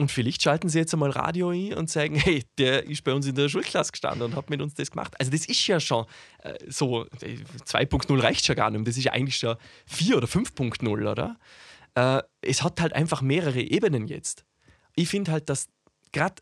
Und 0.00 0.10
vielleicht 0.10 0.42
schalten 0.42 0.70
sie 0.70 0.78
jetzt 0.78 0.94
einmal 0.94 1.10
Radio 1.10 1.50
ein 1.50 1.74
und 1.74 1.90
sagen, 1.90 2.14
hey, 2.14 2.42
der 2.56 2.86
ist 2.86 3.04
bei 3.04 3.12
uns 3.12 3.26
in 3.26 3.34
der 3.34 3.50
Schulklasse 3.50 3.92
gestanden 3.92 4.22
und 4.22 4.34
hat 4.34 4.48
mit 4.48 4.62
uns 4.62 4.72
das 4.72 4.90
gemacht. 4.90 5.14
Also 5.20 5.30
das 5.30 5.44
ist 5.44 5.66
ja 5.66 5.78
schon 5.78 6.06
äh, 6.38 6.54
so, 6.68 7.04
2.0 7.04 8.22
reicht 8.22 8.46
schon 8.46 8.56
gar 8.56 8.70
nicht. 8.70 8.88
Das 8.88 8.96
ist 8.96 9.04
ja 9.04 9.12
eigentlich 9.12 9.36
schon 9.36 9.56
4 9.88 10.16
oder 10.16 10.26
5.0, 10.26 11.10
oder? 11.10 11.36
Äh, 11.94 12.22
es 12.40 12.62
hat 12.62 12.80
halt 12.80 12.94
einfach 12.94 13.20
mehrere 13.20 13.60
Ebenen 13.60 14.06
jetzt. 14.06 14.46
Ich 14.96 15.10
finde 15.10 15.32
halt, 15.32 15.50
dass 15.50 15.68
gerade 16.12 16.36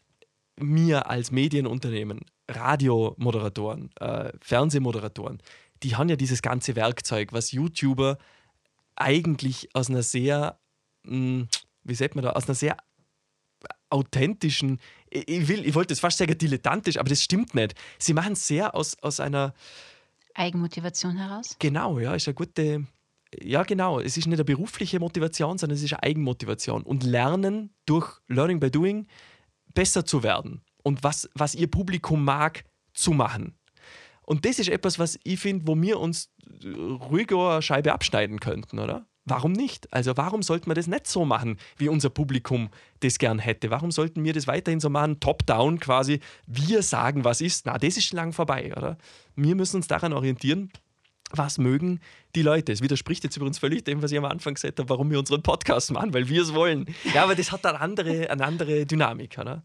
mir 0.56 1.10
als 1.10 1.32
Medienunternehmen, 1.32 2.20
Radiomoderatoren, 2.48 3.90
äh, 3.96 4.30
Fernsehmoderatoren, 4.40 5.42
die 5.82 5.96
haben 5.96 6.08
ja 6.08 6.14
dieses 6.14 6.42
ganze 6.42 6.76
Werkzeug, 6.76 7.32
was 7.32 7.50
YouTuber 7.50 8.18
eigentlich 8.94 9.74
aus 9.74 9.90
einer 9.90 10.04
sehr, 10.04 10.60
mh, 11.02 11.10
hm, 11.10 11.48
wie 11.82 11.94
sagt 11.96 12.14
man 12.14 12.22
da, 12.22 12.30
aus 12.30 12.46
einer 12.46 12.54
sehr 12.54 12.76
authentischen, 13.90 14.78
ich, 15.10 15.48
will, 15.48 15.66
ich 15.66 15.74
wollte 15.74 15.92
es 15.92 16.00
fast 16.00 16.18
sagen 16.18 16.36
dilettantisch, 16.36 16.98
aber 16.98 17.08
das 17.08 17.22
stimmt 17.22 17.54
nicht. 17.54 17.74
Sie 17.98 18.14
machen 18.14 18.34
es 18.34 18.46
sehr 18.46 18.74
aus, 18.74 18.96
aus 19.02 19.20
einer 19.20 19.54
Eigenmotivation 20.34 21.16
heraus? 21.16 21.56
Genau, 21.58 21.98
ja, 21.98 22.14
ist 22.14 22.28
eine 22.28 22.34
gute, 22.34 22.86
ja 23.40 23.62
genau, 23.64 23.98
es 23.98 24.16
ist 24.16 24.26
nicht 24.26 24.36
eine 24.36 24.44
berufliche 24.44 25.00
Motivation, 25.00 25.58
sondern 25.58 25.76
es 25.76 25.82
ist 25.82 25.92
eine 25.92 26.02
Eigenmotivation 26.04 26.82
und 26.82 27.02
lernen 27.02 27.74
durch 27.86 28.20
Learning 28.28 28.60
by 28.60 28.70
Doing 28.70 29.06
besser 29.74 30.04
zu 30.04 30.22
werden 30.22 30.62
und 30.82 31.02
was, 31.02 31.28
was 31.34 31.54
ihr 31.54 31.68
Publikum 31.68 32.24
mag, 32.24 32.64
zu 32.94 33.12
machen. 33.12 33.54
Und 34.22 34.44
das 34.44 34.58
ist 34.58 34.68
etwas, 34.68 34.98
was 34.98 35.18
ich 35.24 35.40
finde, 35.40 35.66
wo 35.66 35.80
wir 35.80 35.98
uns 35.98 36.30
ruhiger 36.64 37.52
eine 37.52 37.62
Scheibe 37.62 37.92
abschneiden 37.92 38.40
könnten, 38.40 38.78
oder? 38.78 39.06
Warum 39.30 39.52
nicht? 39.52 39.92
Also 39.92 40.16
warum 40.16 40.42
sollten 40.42 40.68
wir 40.68 40.74
das 40.74 40.86
nicht 40.86 41.06
so 41.06 41.24
machen, 41.24 41.58
wie 41.76 41.88
unser 41.88 42.10
Publikum 42.10 42.70
das 43.00 43.18
gern 43.18 43.38
hätte? 43.38 43.70
Warum 43.70 43.90
sollten 43.90 44.24
wir 44.24 44.32
das 44.32 44.46
weiterhin 44.46 44.80
so 44.80 44.90
machen, 44.90 45.20
top-down 45.20 45.80
quasi, 45.80 46.20
wir 46.46 46.82
sagen, 46.82 47.24
was 47.24 47.40
ist? 47.40 47.66
Na, 47.66 47.78
das 47.78 47.96
ist 47.96 48.04
schon 48.04 48.16
lang 48.16 48.32
vorbei, 48.32 48.74
oder? 48.76 48.98
Wir 49.36 49.54
müssen 49.54 49.76
uns 49.76 49.86
daran 49.86 50.12
orientieren, 50.12 50.70
was 51.30 51.58
mögen 51.58 52.00
die 52.34 52.42
Leute? 52.42 52.72
Es 52.72 52.80
widerspricht 52.80 53.24
jetzt 53.24 53.36
übrigens 53.36 53.58
völlig 53.58 53.84
dem, 53.84 54.02
was 54.02 54.12
ich 54.12 54.18
am 54.18 54.24
Anfang 54.24 54.54
gesagt 54.54 54.78
habe, 54.78 54.88
warum 54.88 55.10
wir 55.10 55.18
unseren 55.18 55.42
Podcast 55.42 55.90
machen, 55.92 56.14
weil 56.14 56.28
wir 56.28 56.42
es 56.42 56.54
wollen. 56.54 56.86
Ja, 57.14 57.24
aber 57.24 57.34
das 57.34 57.52
hat 57.52 57.66
eine 57.66 57.80
andere, 57.80 58.30
eine 58.30 58.44
andere 58.44 58.86
Dynamik, 58.86 59.36
oder? 59.38 59.62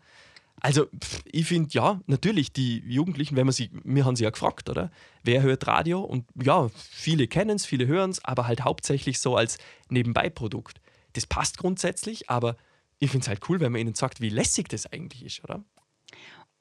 Also, 0.63 0.87
ich 1.25 1.45
finde, 1.45 1.69
ja, 1.73 1.99
natürlich, 2.07 2.53
die 2.53 2.79
Jugendlichen, 2.87 3.35
wenn 3.35 3.45
man 3.45 3.51
sie, 3.51 3.69
wir 3.83 4.05
haben 4.05 4.15
sie 4.15 4.23
ja 4.23 4.29
gefragt, 4.29 4.69
oder? 4.69 4.91
Wer 5.21 5.41
hört 5.41 5.67
Radio? 5.67 5.99
Und 5.99 6.25
ja, 6.41 6.69
viele 6.89 7.27
kennen 7.27 7.57
es, 7.57 7.65
viele 7.65 7.85
hören 7.85 8.11
es, 8.11 8.23
aber 8.23 8.47
halt 8.47 8.63
hauptsächlich 8.63 9.19
so 9.19 9.35
als 9.35 9.57
Nebenbeiprodukt. 9.89 10.79
das 11.11 11.27
passt 11.27 11.57
grundsätzlich, 11.57 12.29
aber 12.29 12.55
ich 12.99 13.11
finde 13.11 13.25
es 13.25 13.27
halt 13.27 13.41
cool, 13.49 13.59
wenn 13.59 13.73
man 13.73 13.81
ihnen 13.81 13.93
sagt, 13.93 14.21
wie 14.21 14.29
lässig 14.29 14.69
das 14.69 14.85
eigentlich 14.85 15.25
ist, 15.25 15.43
oder? 15.43 15.61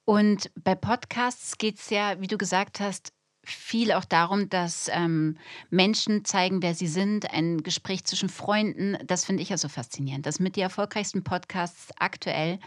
Und 0.04 0.50
bei 0.56 0.74
Podcasts 0.74 1.56
geht 1.56 1.78
es 1.78 1.88
ja, 1.90 2.20
wie 2.20 2.26
du 2.26 2.36
gesagt 2.36 2.80
hast, 2.80 3.12
viel 3.44 3.92
auch 3.92 4.04
darum, 4.04 4.48
dass 4.48 4.90
ähm, 4.92 5.38
Menschen 5.70 6.24
zeigen, 6.24 6.60
wer 6.60 6.74
sie 6.74 6.88
sind, 6.88 7.30
ein 7.30 7.62
Gespräch 7.62 8.04
zwischen 8.04 8.28
Freunden. 8.28 8.98
Das 9.06 9.24
finde 9.24 9.44
ich 9.44 9.50
ja 9.50 9.58
so 9.58 9.68
faszinierend, 9.68 10.26
dass 10.26 10.40
mit 10.40 10.56
die 10.56 10.60
erfolgreichsten 10.60 11.22
Podcasts 11.22 11.90
aktuell 11.98 12.58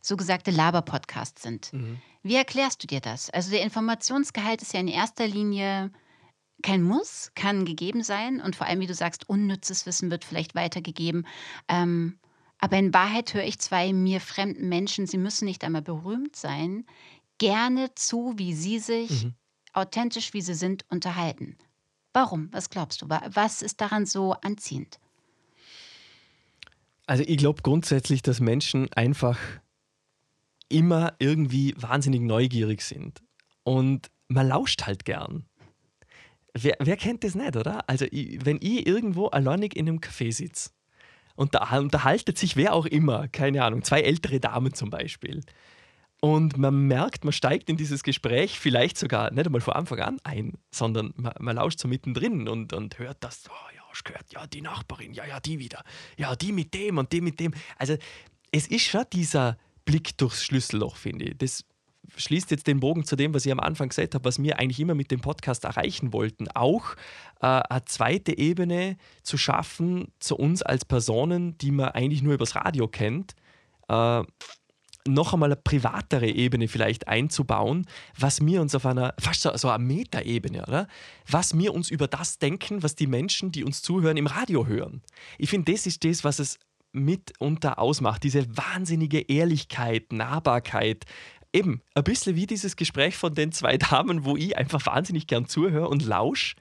sogenannte 0.00 0.50
Laber-Podcasts 0.50 1.42
sind. 1.42 1.72
Mhm. 1.72 2.00
Wie 2.22 2.36
erklärst 2.36 2.82
du 2.82 2.86
dir 2.86 3.00
das? 3.00 3.30
Also 3.30 3.50
der 3.50 3.62
Informationsgehalt 3.62 4.62
ist 4.62 4.74
ja 4.74 4.80
in 4.80 4.88
erster 4.88 5.26
Linie 5.26 5.90
kein 6.62 6.82
Muss, 6.82 7.32
kann 7.34 7.64
gegeben 7.64 8.02
sein 8.02 8.40
und 8.40 8.56
vor 8.56 8.66
allem, 8.66 8.80
wie 8.80 8.86
du 8.86 8.94
sagst, 8.94 9.28
unnützes 9.28 9.86
Wissen 9.86 10.10
wird 10.10 10.24
vielleicht 10.24 10.54
weitergegeben. 10.54 11.26
Ähm, 11.68 12.18
aber 12.58 12.76
in 12.76 12.92
Wahrheit 12.92 13.32
höre 13.32 13.44
ich 13.44 13.58
zwei 13.58 13.92
mir 13.92 14.20
fremden 14.20 14.68
Menschen, 14.68 15.06
sie 15.06 15.16
müssen 15.16 15.46
nicht 15.46 15.64
einmal 15.64 15.82
berühmt 15.82 16.36
sein, 16.36 16.84
gerne 17.38 17.94
zu, 17.94 18.34
wie 18.36 18.52
sie 18.52 18.78
sich 18.78 19.24
mhm. 19.24 19.34
authentisch, 19.72 20.34
wie 20.34 20.42
sie 20.42 20.54
sind, 20.54 20.84
unterhalten. 20.90 21.56
Warum? 22.12 22.48
Was 22.52 22.68
glaubst 22.68 23.02
du? 23.02 23.08
Was 23.08 23.62
ist 23.62 23.80
daran 23.80 24.04
so 24.04 24.32
anziehend? 24.32 24.98
Also 27.06 27.24
ich 27.26 27.38
glaube 27.38 27.62
grundsätzlich, 27.62 28.22
dass 28.22 28.40
Menschen 28.40 28.92
einfach 28.92 29.38
immer 30.70 31.14
irgendwie 31.18 31.74
wahnsinnig 31.76 32.22
neugierig 32.22 32.80
sind. 32.80 33.22
Und 33.62 34.10
man 34.28 34.48
lauscht 34.48 34.86
halt 34.86 35.04
gern. 35.04 35.44
Wer, 36.54 36.76
wer 36.80 36.96
kennt 36.96 37.22
das 37.22 37.34
nicht, 37.34 37.56
oder? 37.56 37.88
Also, 37.88 38.06
ich, 38.10 38.44
wenn 38.44 38.56
ich 38.60 38.86
irgendwo 38.86 39.26
alleinig 39.26 39.76
in 39.76 39.88
einem 39.88 39.98
Café 39.98 40.32
sitze 40.32 40.70
und 41.36 41.54
da 41.54 41.78
unterhaltet 41.78 42.38
sich 42.38 42.56
wer 42.56 42.72
auch 42.72 42.86
immer, 42.86 43.28
keine 43.28 43.64
Ahnung, 43.64 43.82
zwei 43.82 44.00
ältere 44.00 44.40
Damen 44.40 44.74
zum 44.74 44.90
Beispiel. 44.90 45.42
Und 46.20 46.58
man 46.58 46.86
merkt, 46.86 47.24
man 47.24 47.32
steigt 47.32 47.70
in 47.70 47.76
dieses 47.76 48.02
Gespräch 48.02 48.58
vielleicht 48.58 48.98
sogar 48.98 49.30
nicht 49.30 49.46
einmal 49.46 49.62
von 49.62 49.74
Anfang 49.74 50.00
an 50.00 50.18
ein, 50.22 50.58
sondern 50.70 51.14
man, 51.16 51.32
man 51.38 51.56
lauscht 51.56 51.78
so 51.78 51.88
mittendrin 51.88 52.46
und, 52.46 52.72
und 52.74 52.98
hört 52.98 53.18
das, 53.20 53.44
oh 53.48 53.74
ja, 53.74 53.82
ich 53.94 54.04
gehört, 54.04 54.32
ja, 54.32 54.46
die 54.46 54.60
Nachbarin, 54.60 55.14
ja, 55.14 55.24
ja, 55.24 55.40
die 55.40 55.58
wieder, 55.58 55.82
ja, 56.18 56.36
die 56.36 56.52
mit 56.52 56.74
dem 56.74 56.98
und 56.98 57.12
die 57.12 57.20
mit 57.20 57.40
dem. 57.40 57.54
Also 57.78 57.96
es 58.52 58.66
ist 58.66 58.84
schon 58.84 59.04
dieser 59.12 59.56
Blick 59.90 60.16
durchs 60.18 60.44
Schlüsselloch, 60.44 60.94
finde 60.94 61.24
ich. 61.24 61.38
Das 61.38 61.64
schließt 62.16 62.52
jetzt 62.52 62.68
den 62.68 62.78
Bogen 62.78 63.04
zu 63.04 63.16
dem, 63.16 63.34
was 63.34 63.44
ich 63.44 63.50
am 63.50 63.58
Anfang 63.58 63.88
gesagt 63.88 64.14
habe, 64.14 64.24
was 64.24 64.40
wir 64.40 64.60
eigentlich 64.60 64.78
immer 64.78 64.94
mit 64.94 65.10
dem 65.10 65.20
Podcast 65.20 65.64
erreichen 65.64 66.12
wollten. 66.12 66.46
Auch 66.54 66.94
äh, 67.40 67.46
eine 67.46 67.84
zweite 67.86 68.38
Ebene 68.38 68.98
zu 69.24 69.36
schaffen 69.36 70.12
zu 70.20 70.36
uns 70.36 70.62
als 70.62 70.84
Personen, 70.84 71.58
die 71.58 71.72
man 71.72 71.88
eigentlich 71.88 72.22
nur 72.22 72.34
übers 72.34 72.54
Radio 72.54 72.86
kennt. 72.86 73.34
Äh, 73.88 74.22
noch 75.08 75.32
einmal 75.32 75.48
eine 75.48 75.56
privatere 75.56 76.28
Ebene 76.28 76.68
vielleicht 76.68 77.08
einzubauen, 77.08 77.86
was 78.16 78.46
wir 78.46 78.60
uns 78.60 78.76
auf 78.76 78.86
einer, 78.86 79.14
fast 79.18 79.42
so, 79.42 79.56
so 79.56 79.70
einer 79.70 79.82
Metaebene, 79.82 80.62
oder? 80.66 80.86
Was 81.28 81.58
wir 81.58 81.74
uns 81.74 81.90
über 81.90 82.06
das 82.06 82.38
denken, 82.38 82.84
was 82.84 82.94
die 82.94 83.08
Menschen, 83.08 83.50
die 83.50 83.64
uns 83.64 83.82
zuhören, 83.82 84.18
im 84.18 84.28
Radio 84.28 84.68
hören. 84.68 85.02
Ich 85.36 85.50
finde, 85.50 85.72
das 85.72 85.86
ist 85.86 86.04
das, 86.04 86.22
was 86.22 86.38
es 86.38 86.60
mitunter 86.92 87.78
ausmacht. 87.78 88.22
Diese 88.22 88.46
wahnsinnige 88.56 89.20
Ehrlichkeit, 89.20 90.12
Nahbarkeit, 90.12 91.04
eben 91.52 91.82
ein 91.94 92.04
bisschen 92.04 92.36
wie 92.36 92.46
dieses 92.46 92.76
Gespräch 92.76 93.16
von 93.16 93.34
den 93.34 93.52
zwei 93.52 93.76
Damen, 93.76 94.24
wo 94.24 94.36
ich 94.36 94.56
einfach 94.56 94.84
wahnsinnig 94.86 95.26
gern 95.26 95.46
zuhöre 95.46 95.88
und 95.88 96.04
lausch, 96.04 96.56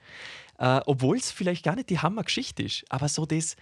äh, 0.58 0.82
obwohl 0.86 1.18
es 1.18 1.32
vielleicht 1.32 1.64
gar 1.64 1.76
nicht 1.76 1.90
die 1.90 2.00
Hammergeschichte 2.00 2.64
ist, 2.64 2.86
aber 2.90 3.08
so 3.08 3.26
das, 3.26 3.56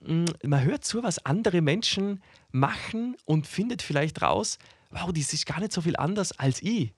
mh, 0.00 0.24
mm, 0.24 0.48
man 0.48 0.64
hört 0.64 0.84
zu, 0.84 1.02
was 1.02 1.24
andere 1.24 1.60
Menschen 1.60 2.22
machen 2.50 3.16
und 3.24 3.46
findet 3.46 3.82
vielleicht 3.82 4.22
raus, 4.22 4.58
wow, 4.90 5.12
das 5.12 5.32
ist 5.32 5.46
gar 5.46 5.60
nicht 5.60 5.72
so 5.72 5.80
viel 5.80 5.96
anders 5.96 6.32
als 6.38 6.62
ich. 6.62 6.92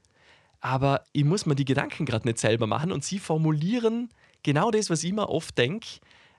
Aber 0.61 1.05
ich 1.13 1.25
muss 1.25 1.47
mir 1.47 1.55
die 1.55 1.65
Gedanken 1.65 2.07
gerade 2.07 2.27
nicht 2.27 2.39
selber 2.39 2.67
machen 2.67 2.93
und 2.93 3.05
sie 3.05 3.19
formulieren 3.19 4.09
genau 4.43 4.71
das, 4.71 4.91
was 4.91 5.05
ich 5.05 5.13
mir 5.13 5.29
oft 5.29 5.57
denke, 5.57 5.87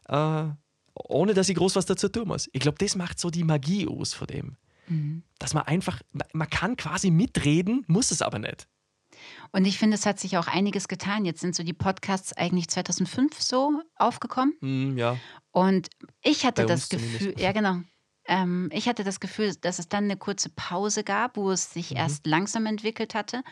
äh, 0.07 0.45
ohne 1.05 1.33
dass 1.33 1.49
ich 1.49 1.55
groß 1.55 1.75
was 1.75 1.85
dazu 1.85 2.09
tun 2.09 2.27
muss. 2.27 2.49
Ich 2.53 2.61
glaube, 2.61 2.77
das 2.79 2.95
macht 2.95 3.19
so 3.19 3.29
die 3.29 3.43
Magie 3.43 3.87
aus 3.87 4.13
von 4.13 4.27
dem. 4.27 4.57
Mhm. 4.87 5.23
Dass 5.39 5.53
man 5.53 5.63
einfach, 5.63 6.01
man 6.33 6.49
kann 6.49 6.77
quasi 6.77 7.11
mitreden, 7.11 7.83
muss 7.87 8.11
es 8.11 8.21
aber 8.21 8.39
nicht. 8.39 8.67
Und 9.51 9.65
ich 9.65 9.77
finde, 9.77 9.95
es 9.95 10.05
hat 10.05 10.19
sich 10.19 10.37
auch 10.37 10.47
einiges 10.47 10.87
getan. 10.87 11.25
Jetzt 11.25 11.41
sind 11.41 11.55
so 11.55 11.63
die 11.63 11.73
Podcasts 11.73 12.33
eigentlich 12.33 12.67
2005 12.67 13.41
so 13.41 13.81
aufgekommen. 13.95 14.53
Mm, 14.61 14.97
ja. 14.97 15.17
Und 15.51 15.89
ich 16.21 16.45
hatte 16.45 16.63
Bei 16.63 16.67
das 16.67 16.89
Gefühl, 16.89 17.33
ja 17.39 17.51
genau, 17.51 17.81
ähm, 18.27 18.69
ich 18.71 18.87
hatte 18.87 19.03
das 19.03 19.19
Gefühl, 19.19 19.55
dass 19.55 19.79
es 19.79 19.89
dann 19.89 20.05
eine 20.05 20.17
kurze 20.17 20.49
Pause 20.49 21.03
gab, 21.03 21.37
wo 21.37 21.51
es 21.51 21.73
sich 21.73 21.91
mhm. 21.91 21.97
erst 21.97 22.27
langsam 22.27 22.65
entwickelt 22.65 23.15
hatte 23.15 23.43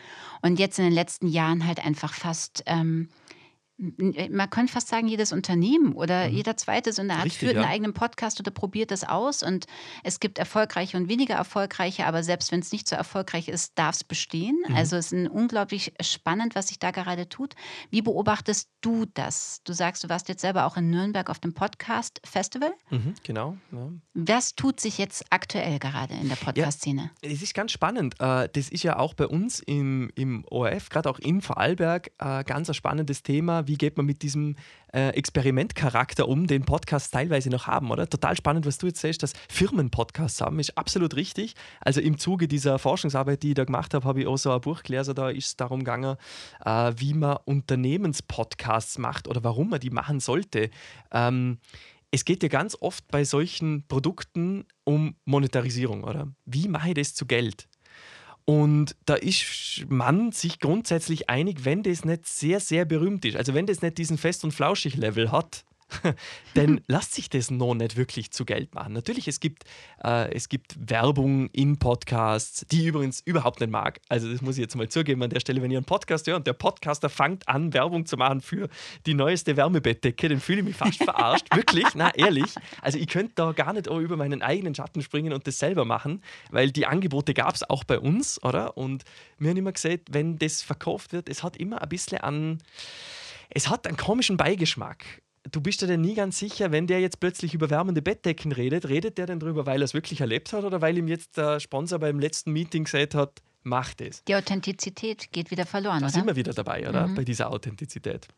und 0.42 0.58
jetzt 0.58 0.78
in 0.78 0.84
den 0.84 0.94
letzten 0.94 1.26
Jahren 1.26 1.66
halt 1.66 1.84
einfach 1.84 2.14
fast 2.14 2.62
ähm, 2.66 3.08
äh, 3.08 3.35
man 3.78 4.48
könnte 4.48 4.72
fast 4.72 4.88
sagen, 4.88 5.06
jedes 5.06 5.32
Unternehmen 5.32 5.92
oder 5.92 6.28
mhm. 6.28 6.34
jeder 6.34 6.56
zweite 6.56 6.92
so 6.92 7.02
eine 7.02 7.14
Art 7.14 7.26
Richtig, 7.26 7.40
führt 7.40 7.56
ja. 7.56 7.62
einen 7.62 7.70
eigenen 7.70 7.92
Podcast 7.92 8.40
oder 8.40 8.50
probiert 8.50 8.90
das 8.90 9.04
aus. 9.04 9.42
Und 9.42 9.66
es 10.02 10.18
gibt 10.18 10.38
erfolgreiche 10.38 10.96
und 10.96 11.08
weniger 11.10 11.34
erfolgreiche, 11.34 12.06
aber 12.06 12.22
selbst 12.22 12.52
wenn 12.52 12.60
es 12.60 12.72
nicht 12.72 12.88
so 12.88 12.96
erfolgreich 12.96 13.48
ist, 13.48 13.78
darf 13.78 13.96
es 13.96 14.04
bestehen. 14.04 14.56
Mhm. 14.66 14.74
Also 14.74 14.96
es 14.96 15.12
ist 15.12 15.28
unglaublich 15.28 15.92
spannend, 16.00 16.54
was 16.54 16.68
sich 16.68 16.78
da 16.78 16.90
gerade 16.90 17.28
tut. 17.28 17.54
Wie 17.90 18.00
beobachtest 18.00 18.70
du 18.80 19.04
das? 19.12 19.60
Du 19.64 19.74
sagst, 19.74 20.04
du 20.04 20.08
warst 20.08 20.28
jetzt 20.28 20.40
selber 20.40 20.64
auch 20.64 20.78
in 20.78 20.88
Nürnberg 20.88 21.28
auf 21.28 21.38
dem 21.38 21.52
Podcast-Festival. 21.52 22.72
Mhm, 22.90 23.14
genau. 23.24 23.58
Ja. 23.72 23.90
Was 24.14 24.54
tut 24.54 24.80
sich 24.80 24.96
jetzt 24.96 25.24
aktuell 25.28 25.78
gerade 25.78 26.14
in 26.14 26.30
der 26.30 26.36
Podcast-Szene? 26.36 27.10
Ja, 27.22 27.30
es 27.30 27.42
ist 27.42 27.52
ganz 27.52 27.72
spannend. 27.72 28.14
Äh, 28.20 28.48
das 28.50 28.70
ist 28.70 28.84
ja 28.84 28.98
auch 28.98 29.12
bei 29.12 29.26
uns 29.26 29.60
im, 29.60 30.10
im 30.14 30.46
ORF, 30.50 30.88
gerade 30.88 31.10
auch 31.10 31.18
in 31.18 31.42
Vorarlberg, 31.42 32.10
äh, 32.18 32.42
ganz 32.44 32.70
ein 32.70 32.74
spannendes 32.74 33.22
Thema 33.22 33.65
wie 33.66 33.76
geht 33.76 33.96
man 33.96 34.06
mit 34.06 34.22
diesem 34.22 34.56
äh, 34.92 35.08
Experimentcharakter 35.10 36.28
um, 36.28 36.46
den 36.46 36.64
Podcasts 36.64 37.10
teilweise 37.10 37.50
noch 37.50 37.66
haben, 37.66 37.90
oder? 37.90 38.08
Total 38.08 38.36
spannend, 38.36 38.66
was 38.66 38.78
du 38.78 38.86
jetzt 38.86 39.00
sagst, 39.00 39.22
dass 39.22 39.32
Firmen 39.48 39.90
Podcasts 39.90 40.40
haben, 40.40 40.58
ist 40.58 40.76
absolut 40.76 41.16
richtig. 41.16 41.54
Also 41.80 42.00
im 42.00 42.18
Zuge 42.18 42.48
dieser 42.48 42.78
Forschungsarbeit, 42.78 43.42
die 43.42 43.48
ich 43.48 43.54
da 43.54 43.64
gemacht 43.64 43.94
habe, 43.94 44.06
habe 44.06 44.20
ich 44.20 44.26
auch 44.26 44.38
so 44.38 44.52
ein 44.52 44.60
Buch 44.60 44.82
gelesen, 44.82 45.14
da 45.14 45.30
ist 45.30 45.46
es 45.46 45.56
darum 45.56 45.80
gegangen, 45.80 46.16
äh, 46.64 46.92
wie 46.96 47.14
man 47.14 47.38
Unternehmenspodcasts 47.44 48.98
macht 48.98 49.28
oder 49.28 49.42
warum 49.44 49.70
man 49.70 49.80
die 49.80 49.90
machen 49.90 50.20
sollte. 50.20 50.70
Ähm, 51.12 51.58
es 52.10 52.24
geht 52.24 52.42
ja 52.42 52.48
ganz 52.48 52.76
oft 52.80 53.08
bei 53.08 53.24
solchen 53.24 53.86
Produkten 53.88 54.64
um 54.84 55.16
Monetarisierung, 55.24 56.04
oder? 56.04 56.32
Wie 56.44 56.68
mache 56.68 56.88
ich 56.88 56.94
das 56.94 57.14
zu 57.14 57.26
Geld? 57.26 57.68
Und 58.46 58.94
da 59.06 59.14
ist 59.14 59.84
man 59.88 60.30
sich 60.30 60.60
grundsätzlich 60.60 61.28
einig, 61.28 61.64
wenn 61.64 61.82
das 61.82 62.04
nicht 62.04 62.26
sehr, 62.26 62.60
sehr 62.60 62.84
berühmt 62.84 63.24
ist. 63.24 63.36
Also 63.36 63.54
wenn 63.54 63.66
das 63.66 63.82
nicht 63.82 63.98
diesen 63.98 64.18
Fest- 64.18 64.44
und 64.44 64.52
Flauschig-Level 64.52 65.32
hat, 65.32 65.64
Denn 66.56 66.80
lasst 66.86 67.14
sich 67.14 67.30
das 67.30 67.50
noch 67.50 67.74
nicht 67.74 67.96
wirklich 67.96 68.30
zu 68.30 68.44
Geld 68.44 68.74
machen. 68.74 68.92
Natürlich, 68.92 69.28
es 69.28 69.40
gibt, 69.40 69.64
äh, 70.02 70.32
es 70.34 70.48
gibt 70.48 70.76
Werbung 70.78 71.48
in 71.50 71.78
Podcasts, 71.78 72.66
die 72.70 72.82
ich 72.82 72.86
übrigens 72.86 73.20
überhaupt 73.20 73.60
nicht 73.60 73.70
mag. 73.70 74.00
Also 74.08 74.30
das 74.30 74.42
muss 74.42 74.56
ich 74.56 74.62
jetzt 74.62 74.74
mal 74.74 74.88
zugeben 74.88 75.22
an 75.22 75.30
der 75.30 75.40
Stelle, 75.40 75.62
wenn 75.62 75.70
ihr 75.70 75.78
einen 75.78 75.86
Podcast 75.86 76.26
hört 76.26 76.38
und 76.38 76.46
der 76.46 76.54
Podcaster 76.54 77.08
fängt 77.08 77.48
an, 77.48 77.72
Werbung 77.72 78.06
zu 78.06 78.16
machen 78.16 78.40
für 78.40 78.68
die 79.06 79.14
neueste 79.14 79.56
Wärmebettdecke, 79.56 80.28
dann 80.28 80.40
fühle 80.40 80.60
ich 80.60 80.64
mich 80.64 80.76
fast 80.76 81.02
verarscht. 81.02 81.46
Wirklich, 81.54 81.86
na 81.94 82.14
ehrlich. 82.14 82.54
Also 82.82 82.98
ich 82.98 83.06
könnte 83.06 83.32
da 83.36 83.52
gar 83.52 83.72
nicht 83.72 83.86
über 83.86 84.16
meinen 84.16 84.42
eigenen 84.42 84.74
Schatten 84.74 85.02
springen 85.02 85.32
und 85.32 85.46
das 85.46 85.58
selber 85.58 85.84
machen, 85.84 86.22
weil 86.50 86.70
die 86.70 86.86
Angebote 86.86 87.32
gab 87.34 87.54
es 87.54 87.68
auch 87.68 87.84
bei 87.84 87.98
uns, 87.98 88.42
oder? 88.42 88.76
Und 88.76 89.04
wir 89.38 89.50
haben 89.50 89.56
immer 89.56 89.72
gesagt, 89.72 90.08
wenn 90.10 90.38
das 90.38 90.62
verkauft 90.62 91.12
wird, 91.12 91.28
es 91.28 91.42
hat 91.42 91.56
immer 91.56 91.80
ein 91.80 91.88
bisschen 91.88 92.18
an 92.18 92.58
es 93.50 93.68
hat 93.68 93.86
einen 93.86 93.96
komischen 93.96 94.36
Beigeschmack 94.36 95.22
du 95.50 95.60
bist 95.60 95.82
dir 95.82 95.86
denn 95.86 96.00
nie 96.00 96.14
ganz 96.14 96.38
sicher, 96.38 96.72
wenn 96.72 96.86
der 96.86 97.00
jetzt 97.00 97.20
plötzlich 97.20 97.54
über 97.54 97.70
wärmende 97.70 98.02
Bettdecken 98.02 98.52
redet, 98.52 98.88
redet 98.88 99.18
der 99.18 99.26
denn 99.26 99.40
darüber, 99.40 99.66
weil 99.66 99.82
er 99.82 99.84
es 99.84 99.94
wirklich 99.94 100.20
erlebt 100.20 100.52
hat 100.52 100.64
oder 100.64 100.80
weil 100.80 100.96
ihm 100.98 101.08
jetzt 101.08 101.36
der 101.36 101.60
Sponsor 101.60 101.98
beim 101.98 102.18
letzten 102.18 102.52
Meeting 102.52 102.84
gesagt 102.84 103.14
hat, 103.14 103.42
mach 103.62 103.94
das. 103.94 104.24
Die 104.24 104.34
Authentizität 104.34 105.32
geht 105.32 105.50
wieder 105.50 105.66
verloren, 105.66 106.00
da 106.00 106.06
oder? 106.06 106.14
Sind 106.14 106.26
wir 106.26 106.36
wieder 106.36 106.52
dabei, 106.52 106.88
oder? 106.88 107.08
Mhm. 107.08 107.14
Bei 107.14 107.24
dieser 107.24 107.50
Authentizität. 107.50 108.28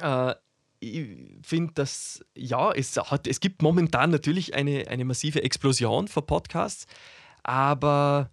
Äh, 0.00 0.34
ich 0.78 1.06
finde, 1.42 1.72
dass 1.74 2.24
ja, 2.34 2.70
es, 2.72 2.96
hat, 2.96 3.26
es 3.26 3.40
gibt 3.40 3.62
momentan 3.62 4.10
natürlich 4.10 4.54
eine, 4.54 4.88
eine 4.88 5.04
massive 5.04 5.42
Explosion 5.42 6.06
von 6.06 6.26
Podcasts, 6.26 6.86
aber 7.42 8.30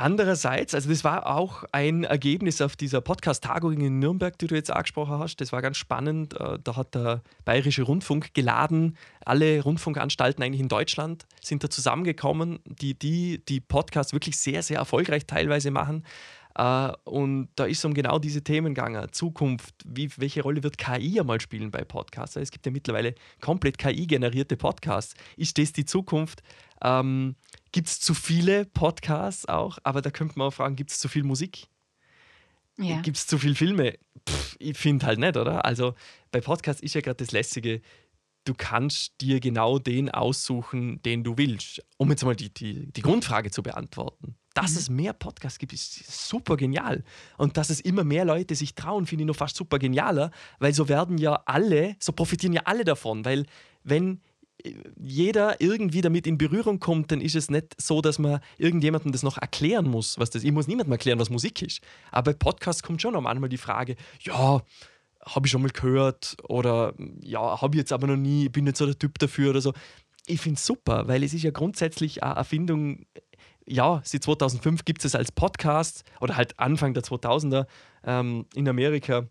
Andererseits, 0.00 0.74
also 0.74 0.88
das 0.88 1.04
war 1.04 1.26
auch 1.26 1.62
ein 1.72 2.04
Ergebnis 2.04 2.62
auf 2.62 2.74
dieser 2.74 3.02
Podcast-Tagung 3.02 3.78
in 3.78 3.98
Nürnberg, 3.98 4.38
die 4.38 4.46
du 4.46 4.54
jetzt 4.54 4.70
angesprochen 4.70 5.18
hast. 5.18 5.42
Das 5.42 5.52
war 5.52 5.60
ganz 5.60 5.76
spannend. 5.76 6.40
Äh, 6.40 6.58
da 6.64 6.76
hat 6.76 6.94
der 6.94 7.20
Bayerische 7.44 7.82
Rundfunk 7.82 8.32
geladen. 8.32 8.96
Alle 9.26 9.62
Rundfunkanstalten 9.62 10.42
eigentlich 10.42 10.62
in 10.62 10.68
Deutschland 10.68 11.26
sind 11.42 11.62
da 11.62 11.68
zusammengekommen, 11.68 12.60
die 12.64 12.98
die, 12.98 13.44
die 13.44 13.60
Podcasts 13.60 14.14
wirklich 14.14 14.38
sehr, 14.38 14.62
sehr 14.62 14.78
erfolgreich 14.78 15.26
teilweise 15.26 15.70
machen. 15.70 16.06
Äh, 16.54 16.92
und 17.04 17.50
da 17.56 17.66
ist 17.66 17.80
es 17.80 17.84
um 17.84 17.92
genau 17.92 18.18
diese 18.18 18.42
Themen 18.42 18.74
gegangen. 18.74 19.06
Zukunft, 19.12 19.74
wie, 19.84 20.10
welche 20.16 20.42
Rolle 20.42 20.62
wird 20.62 20.78
KI 20.78 21.20
einmal 21.20 21.42
spielen 21.42 21.70
bei 21.70 21.84
Podcasts? 21.84 22.36
Es 22.36 22.50
gibt 22.50 22.64
ja 22.64 22.72
mittlerweile 22.72 23.14
komplett 23.42 23.76
KI-generierte 23.76 24.56
Podcasts. 24.56 25.14
Ist 25.36 25.58
das 25.58 25.74
die 25.74 25.84
Zukunft? 25.84 26.42
Ähm, 26.82 27.36
gibt 27.72 27.88
es 27.88 28.00
zu 28.00 28.14
viele 28.14 28.64
Podcasts 28.64 29.46
auch? 29.46 29.78
Aber 29.84 30.02
da 30.02 30.10
könnte 30.10 30.38
man 30.38 30.48
auch 30.48 30.54
fragen, 30.54 30.76
gibt 30.76 30.90
es 30.90 30.98
zu 30.98 31.08
viel 31.08 31.24
Musik? 31.24 31.68
Ja. 32.78 33.00
Gibt 33.00 33.16
es 33.16 33.26
zu 33.26 33.38
viele 33.38 33.54
Filme? 33.54 33.98
Pff, 34.28 34.56
ich 34.58 34.76
finde 34.76 35.06
halt 35.06 35.18
nicht, 35.18 35.36
oder? 35.36 35.64
Also 35.64 35.94
bei 36.30 36.40
Podcasts 36.40 36.82
ist 36.82 36.94
ja 36.94 37.00
gerade 37.00 37.16
das 37.16 37.32
Lässige, 37.32 37.82
du 38.44 38.54
kannst 38.54 39.20
dir 39.20 39.40
genau 39.40 39.78
den 39.78 40.10
aussuchen, 40.10 41.02
den 41.02 41.22
du 41.22 41.36
willst. 41.36 41.82
Um 41.98 42.10
jetzt 42.10 42.24
mal 42.24 42.36
die, 42.36 42.52
die, 42.52 42.90
die 42.92 43.02
Grundfrage 43.02 43.50
zu 43.50 43.62
beantworten. 43.62 44.36
Dass 44.54 44.72
mhm. 44.72 44.78
es 44.78 44.90
mehr 44.90 45.12
Podcasts 45.12 45.58
gibt, 45.58 45.72
ist 45.72 46.28
super 46.28 46.56
genial. 46.56 47.04
Und 47.36 47.56
dass 47.56 47.70
es 47.70 47.80
immer 47.80 48.02
mehr 48.02 48.24
Leute 48.24 48.54
sich 48.54 48.74
trauen, 48.74 49.06
finde 49.06 49.22
ich 49.24 49.28
noch 49.28 49.36
fast 49.36 49.56
super 49.56 49.78
genialer, 49.78 50.30
weil 50.58 50.72
so 50.72 50.88
werden 50.88 51.18
ja 51.18 51.42
alle, 51.46 51.96
so 52.00 52.12
profitieren 52.12 52.52
ja 52.52 52.62
alle 52.64 52.84
davon. 52.84 53.24
Weil 53.24 53.46
wenn 53.84 54.20
jeder 55.00 55.60
irgendwie 55.60 56.00
damit 56.00 56.26
in 56.26 56.38
Berührung 56.38 56.80
kommt, 56.80 57.12
dann 57.12 57.20
ist 57.20 57.36
es 57.36 57.50
nicht 57.50 57.80
so, 57.80 58.00
dass 58.00 58.18
man 58.18 58.40
irgendjemandem 58.58 59.12
das 59.12 59.22
noch 59.22 59.38
erklären 59.38 59.88
muss, 59.88 60.18
was 60.18 60.30
das. 60.30 60.44
Ich 60.44 60.52
muss 60.52 60.66
niemandem 60.66 60.92
erklären, 60.92 61.18
was 61.18 61.30
Musik 61.30 61.62
ist. 61.62 61.80
Aber 62.10 62.32
bei 62.32 62.38
Podcasts 62.38 62.82
kommt 62.82 63.02
schon 63.02 63.14
manchmal 63.22 63.48
die 63.48 63.56
Frage, 63.56 63.96
ja, 64.20 64.62
habe 65.24 65.46
ich 65.46 65.50
schon 65.50 65.62
mal 65.62 65.70
gehört 65.70 66.36
oder 66.48 66.94
ja, 67.22 67.60
habe 67.60 67.76
ich 67.76 67.80
jetzt 67.80 67.92
aber 67.92 68.06
noch 68.06 68.16
nie, 68.16 68.48
bin 68.48 68.64
nicht 68.64 68.76
so 68.76 68.86
der 68.86 68.98
Typ 68.98 69.18
dafür 69.18 69.50
oder 69.50 69.60
so. 69.60 69.72
Ich 70.26 70.40
finde 70.40 70.58
es 70.58 70.66
super, 70.66 71.08
weil 71.08 71.22
es 71.22 71.34
ist 71.34 71.42
ja 71.42 71.50
grundsätzlich 71.50 72.22
eine 72.22 72.36
Erfindung, 72.36 73.06
ja, 73.66 74.00
seit 74.04 74.24
2005 74.24 74.84
gibt 74.84 75.04
es 75.04 75.14
als 75.14 75.32
Podcast 75.32 76.04
oder 76.20 76.36
halt 76.36 76.58
Anfang 76.58 76.94
der 76.94 77.02
2000er 77.02 77.66
ähm, 78.04 78.46
in 78.54 78.68
Amerika 78.68 79.28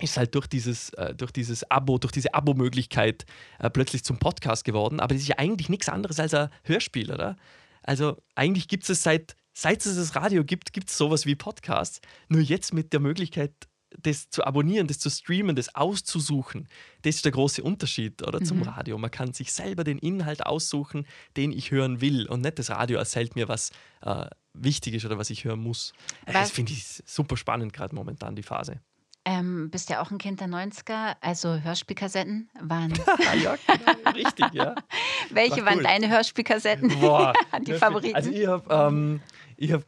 ist 0.00 0.16
halt 0.16 0.34
durch 0.34 0.46
dieses, 0.46 0.90
äh, 0.90 1.14
durch 1.14 1.30
dieses 1.30 1.70
Abo, 1.70 1.98
durch 1.98 2.12
diese 2.12 2.34
Abo-Möglichkeit 2.34 3.26
äh, 3.58 3.70
plötzlich 3.70 4.04
zum 4.04 4.18
Podcast 4.18 4.64
geworden. 4.64 5.00
Aber 5.00 5.14
es 5.14 5.22
ist 5.22 5.28
ja 5.28 5.38
eigentlich 5.38 5.68
nichts 5.68 5.88
anderes 5.88 6.18
als 6.18 6.34
ein 6.34 6.50
Hörspiel, 6.64 7.12
oder? 7.12 7.36
Also 7.82 8.16
eigentlich 8.34 8.66
gibt 8.66 8.88
es 8.88 9.02
seit, 9.02 9.36
seit 9.52 9.84
es 9.86 9.96
das 9.96 10.16
Radio 10.16 10.44
gibt, 10.44 10.72
gibt 10.72 10.90
es 10.90 10.98
sowas 10.98 11.26
wie 11.26 11.36
Podcasts. 11.36 12.00
Nur 12.28 12.40
jetzt 12.40 12.74
mit 12.74 12.92
der 12.92 13.00
Möglichkeit, 13.00 13.52
das 14.00 14.28
zu 14.30 14.44
abonnieren, 14.44 14.88
das 14.88 14.98
zu 14.98 15.08
streamen, 15.10 15.54
das 15.54 15.74
auszusuchen, 15.74 16.68
das 17.02 17.16
ist 17.16 17.24
der 17.24 17.32
große 17.32 17.62
Unterschied 17.62 18.26
oder, 18.26 18.42
zum 18.42 18.58
mhm. 18.58 18.64
Radio. 18.64 18.98
Man 18.98 19.10
kann 19.10 19.32
sich 19.32 19.52
selber 19.52 19.84
den 19.84 19.98
Inhalt 19.98 20.44
aussuchen, 20.44 21.06
den 21.36 21.52
ich 21.52 21.70
hören 21.70 22.00
will 22.00 22.26
und 22.26 22.40
nicht 22.40 22.58
das 22.58 22.70
Radio 22.70 22.98
erzählt 22.98 23.36
mir, 23.36 23.46
was 23.46 23.70
äh, 24.02 24.26
wichtig 24.52 24.94
ist 24.94 25.04
oder 25.04 25.18
was 25.18 25.30
ich 25.30 25.44
hören 25.44 25.60
muss. 25.60 25.92
Äh, 26.26 26.34
was? 26.34 26.48
Das 26.48 26.50
finde 26.50 26.72
ich 26.72 26.84
super 27.06 27.36
spannend, 27.36 27.72
gerade 27.72 27.94
momentan 27.94 28.34
die 28.34 28.42
Phase. 28.42 28.80
Ähm, 29.26 29.70
bist 29.70 29.88
ja 29.88 30.02
auch 30.02 30.10
ein 30.10 30.18
Kind 30.18 30.40
der 30.40 30.48
90er, 30.48 31.16
also 31.22 31.58
Hörspielkassetten 31.62 32.50
waren. 32.60 32.92
ja, 33.42 33.56
genau, 33.66 34.10
richtig, 34.14 34.52
ja. 34.52 34.74
Welche 35.30 35.60
cool. 35.60 35.66
waren 35.66 35.82
deine 35.82 36.10
Hörspielkassetten? 36.10 37.00
Boah, 37.00 37.32
die 37.66 37.72
Favoriten? 37.72 38.14
Also 38.14 38.30
ich 38.30 38.46
habe 38.46 38.66
ähm, 38.70 39.20
ich 39.56 39.72
habe 39.72 39.84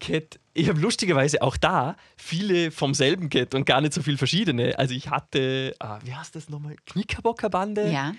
ich 0.55 0.69
habe 0.71 0.81
lustigerweise 0.81 1.43
auch 1.43 1.59
da 1.59 1.97
viele 2.17 2.71
vom 2.71 2.95
selben 2.95 3.29
Cat 3.29 3.55
und 3.55 3.67
gar 3.67 3.83
nicht 3.83 3.93
so 3.93 4.03
viel 4.03 4.17
verschiedene. 4.17 4.79
Also 4.79 4.95
ich 4.95 5.11
hatte, 5.11 5.75
ah, 5.81 5.99
wie 6.03 6.15
heißt 6.15 6.35
das 6.35 6.49
nochmal? 6.49 6.77
Knickerbocker 6.87 7.51
Bande. 7.51 7.91
Ja. 7.91 8.15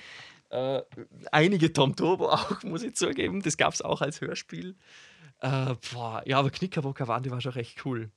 Äh, 0.49 0.81
einige 1.31 1.73
Tom 1.73 1.95
Turbo 1.95 2.29
auch, 2.29 2.61
muss 2.63 2.83
ich 2.83 2.95
zugeben. 2.95 3.41
Das 3.41 3.57
gab 3.57 3.73
es 3.73 3.81
auch 3.81 4.01
als 4.01 4.21
Hörspiel. 4.21 4.75
Äh, 5.39 5.75
boah, 5.91 6.21
ja, 6.25 6.37
aber 6.39 6.51
Knickerbocker 6.51 7.07
Bande 7.07 7.31
war 7.31 7.41
schon 7.41 7.53
recht 7.53 7.83
cool. 7.85 8.11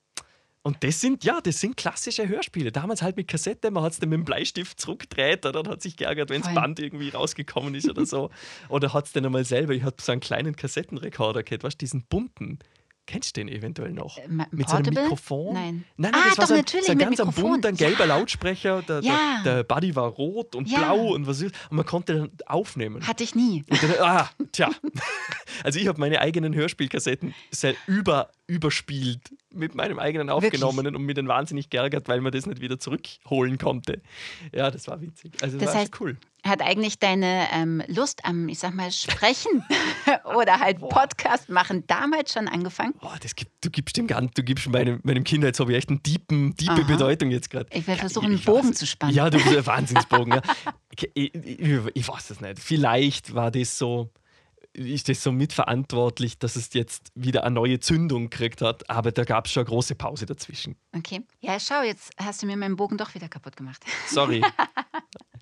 Und 0.62 0.84
das 0.84 1.00
sind, 1.00 1.24
ja, 1.24 1.40
das 1.40 1.60
sind 1.60 1.76
klassische 1.76 2.28
Hörspiele. 2.28 2.70
Damals 2.70 3.00
halt 3.00 3.16
mit 3.16 3.28
Kassette, 3.28 3.70
man 3.70 3.82
hat 3.82 3.92
es 3.92 3.98
dann 3.98 4.10
mit 4.10 4.18
dem 4.18 4.24
Bleistift 4.24 4.78
zurückgedreht 4.78 5.46
oder 5.46 5.68
hat 5.70 5.80
sich 5.80 5.96
geärgert, 5.96 6.28
wenn 6.28 6.42
das 6.42 6.54
Band 6.54 6.78
irgendwie 6.78 7.08
rausgekommen 7.08 7.74
ist 7.74 7.88
oder 7.88 8.04
so. 8.04 8.30
oder 8.68 8.92
hat 8.92 9.06
es 9.06 9.12
dann 9.12 9.24
einmal 9.24 9.44
selber, 9.44 9.72
ich 9.72 9.84
hatte 9.84 10.02
so 10.04 10.12
einen 10.12 10.20
kleinen 10.20 10.56
Kassettenrekorder 10.56 11.42
gehabt, 11.42 11.64
weißt 11.64 11.74
du, 11.74 11.78
diesen 11.78 12.02
bunten. 12.02 12.58
Kennst 13.06 13.36
du 13.36 13.40
den 13.40 13.48
eventuell 13.48 13.92
noch? 13.92 14.18
Äh, 14.18 14.28
mit 14.52 14.68
so 14.68 14.76
einem 14.76 14.94
Mikrofon? 14.94 15.54
Nein. 15.54 15.84
Nein, 15.96 16.12
nein, 16.12 16.14
ah, 16.14 16.24
das 16.28 16.34
doch, 16.34 16.40
war 16.42 16.46
so 16.46 16.54
ein, 16.54 16.82
so 16.84 16.92
ein 16.92 16.98
ganz 16.98 17.34
bunter, 17.34 17.72
gelber 17.72 18.06
ja. 18.06 18.16
Lautsprecher. 18.16 18.82
Der, 18.82 19.00
ja. 19.00 19.40
der, 19.44 19.54
der 19.56 19.62
Buddy 19.64 19.96
war 19.96 20.08
rot 20.10 20.54
und 20.54 20.68
ja. 20.68 20.78
blau 20.78 21.14
und 21.14 21.26
was 21.26 21.40
ist. 21.40 21.54
Und 21.70 21.78
man 21.78 21.86
konnte 21.86 22.14
dann 22.14 22.30
aufnehmen. 22.46 23.04
Hatte 23.04 23.24
ich 23.24 23.34
nie. 23.34 23.64
Dann, 23.68 23.94
ah, 24.00 24.30
tja. 24.52 24.70
Also 25.62 25.78
ich 25.78 25.88
habe 25.88 26.00
meine 26.00 26.20
eigenen 26.22 26.54
Hörspielkassetten 26.54 27.34
sehr 27.50 27.74
über, 27.86 28.30
überspielt 28.46 29.30
mit 29.52 29.74
meinem 29.74 29.98
eigenen 29.98 30.30
aufgenommenen 30.30 30.86
Wirklich? 30.86 31.00
und 31.00 31.06
mir 31.06 31.14
dann 31.14 31.28
wahnsinnig 31.28 31.70
geärgert, 31.70 32.08
weil 32.08 32.20
man 32.20 32.32
das 32.32 32.46
nicht 32.46 32.60
wieder 32.60 32.78
zurückholen 32.78 33.58
konnte. 33.58 34.00
Ja, 34.54 34.70
das 34.70 34.86
war 34.88 35.00
witzig. 35.00 35.32
Also 35.42 35.58
das, 35.58 35.66
das 35.66 35.74
war 35.74 35.82
heißt, 35.82 36.00
cool 36.00 36.16
hat 36.44 36.62
eigentlich 36.62 36.98
deine 36.98 37.46
ähm, 37.52 37.82
Lust 37.86 38.24
am, 38.24 38.48
ich 38.48 38.58
sag 38.58 38.74
mal, 38.74 38.90
Sprechen 38.92 39.64
oder 40.36 40.60
halt 40.60 40.80
Boah. 40.80 40.88
Podcast 40.88 41.48
machen 41.48 41.84
damals 41.86 42.32
schon 42.32 42.48
angefangen? 42.48 42.94
Boah, 43.00 43.16
das 43.20 43.34
gibt, 43.34 43.52
du 43.64 43.70
gibst 43.70 43.96
dem 43.96 44.06
Ganzen, 44.06 44.32
du 44.34 44.42
gibst 44.42 44.68
meinem, 44.68 45.00
meinem 45.02 45.24
Kindheitshobby 45.24 45.74
echt 45.74 45.90
eine 45.90 45.98
diepen, 45.98 46.54
diepe 46.54 46.84
Bedeutung 46.84 47.30
jetzt 47.30 47.50
gerade. 47.50 47.66
Ich 47.72 47.86
werde 47.86 48.00
versuchen, 48.00 48.26
einen 48.26 48.40
Bogen 48.40 48.70
weiß. 48.70 48.76
zu 48.76 48.86
spannen. 48.86 49.14
Ja, 49.14 49.30
du 49.30 49.38
bist 49.38 49.56
ein 49.56 49.66
Wahnsinnsbogen. 49.66 50.34
ja. 50.34 50.42
ich, 51.14 51.34
ich, 51.34 51.80
ich 51.94 52.08
weiß 52.08 52.30
es 52.30 52.40
nicht. 52.40 52.58
Vielleicht 52.58 53.34
war 53.34 53.50
das 53.50 53.76
so, 53.76 54.10
ist 54.72 55.08
das 55.08 55.22
so 55.22 55.32
mitverantwortlich, 55.32 56.38
dass 56.38 56.56
es 56.56 56.72
jetzt 56.74 57.10
wieder 57.14 57.44
eine 57.44 57.54
neue 57.54 57.80
Zündung 57.80 58.30
gekriegt 58.30 58.62
hat, 58.62 58.88
aber 58.88 59.12
da 59.12 59.24
gab 59.24 59.46
es 59.46 59.52
schon 59.52 59.62
eine 59.62 59.68
große 59.70 59.94
Pause 59.94 60.26
dazwischen. 60.26 60.76
Okay. 60.96 61.22
Ja, 61.40 61.58
schau, 61.58 61.82
jetzt 61.82 62.12
hast 62.18 62.42
du 62.42 62.46
mir 62.46 62.56
meinen 62.56 62.76
Bogen 62.76 62.96
doch 62.96 63.14
wieder 63.14 63.28
kaputt 63.28 63.56
gemacht. 63.56 63.84
Sorry. 64.08 64.42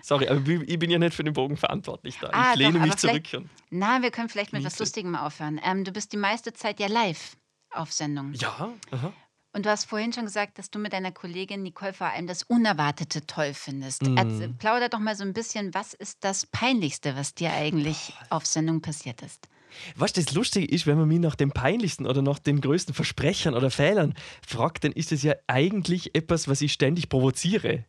Sorry, 0.03 0.29
aber 0.29 0.41
ich 0.49 0.79
bin 0.79 0.91
ja 0.91 0.99
nicht 0.99 1.15
für 1.15 1.25
den 1.25 1.35
Bogen 1.35 1.57
verantwortlich 1.57 2.19
da. 2.21 2.31
Ah, 2.33 2.53
ich 2.53 2.59
lehne 2.59 2.79
doch, 2.79 2.87
mich 2.87 2.97
zurück. 2.97 3.25
na, 3.71 4.01
wir 4.01 4.11
können 4.11 4.29
vielleicht 4.29 4.53
mit 4.53 4.65
was 4.65 4.79
Lustigem 4.79 5.15
aufhören. 5.15 5.61
Ähm, 5.63 5.85
du 5.85 5.93
bist 5.93 6.13
die 6.13 6.17
meiste 6.17 6.53
Zeit 6.53 6.81
ja 6.81 6.87
live 6.87 7.37
auf 7.71 7.93
Sendung. 7.93 8.33
Ja. 8.35 8.73
Aha. 8.91 9.13
Und 9.53 9.65
du 9.65 9.71
hast 9.71 9.87
vorhin 9.87 10.13
schon 10.13 10.27
gesagt, 10.27 10.59
dass 10.59 10.71
du 10.71 10.79
mit 10.79 10.93
deiner 10.93 11.11
Kollegin 11.11 11.63
Nicole 11.63 11.93
vor 11.93 12.09
allem 12.09 12.27
das 12.27 12.43
Unerwartete 12.43 13.27
toll 13.27 13.55
findest. 13.55 14.03
Mm. 14.03 14.57
Plauder 14.59 14.89
doch 14.89 14.99
mal 14.99 15.17
so 15.17 15.25
ein 15.25 15.33
bisschen, 15.33 15.73
was 15.75 15.95
ist 15.95 16.19
das 16.21 16.47
Peinlichste, 16.47 17.17
was 17.17 17.35
dir 17.35 17.53
eigentlich 17.53 18.13
auf 18.31 18.47
Sendung 18.47 18.83
passiert 18.83 19.23
ist? 19.23 19.49
Was 19.97 20.13
das 20.13 20.33
Lustige 20.33 20.67
ist, 20.67 20.87
wenn 20.87 20.99
man 20.99 21.09
mich 21.09 21.19
nach 21.19 21.35
dem 21.35 21.51
peinlichsten 21.51 22.07
oder 22.07 22.23
nach 22.23 22.39
den 22.39 22.61
größten 22.61 22.95
Versprechern 22.95 23.55
oder 23.55 23.71
Fehlern 23.71 24.15
fragt, 24.47 24.85
dann 24.85 24.93
ist 24.93 25.13
es 25.13 25.23
ja 25.23 25.35
eigentlich 25.47 26.15
etwas, 26.15 26.49
was 26.49 26.61
ich 26.61 26.73
ständig 26.73 27.09
provoziere 27.09 27.85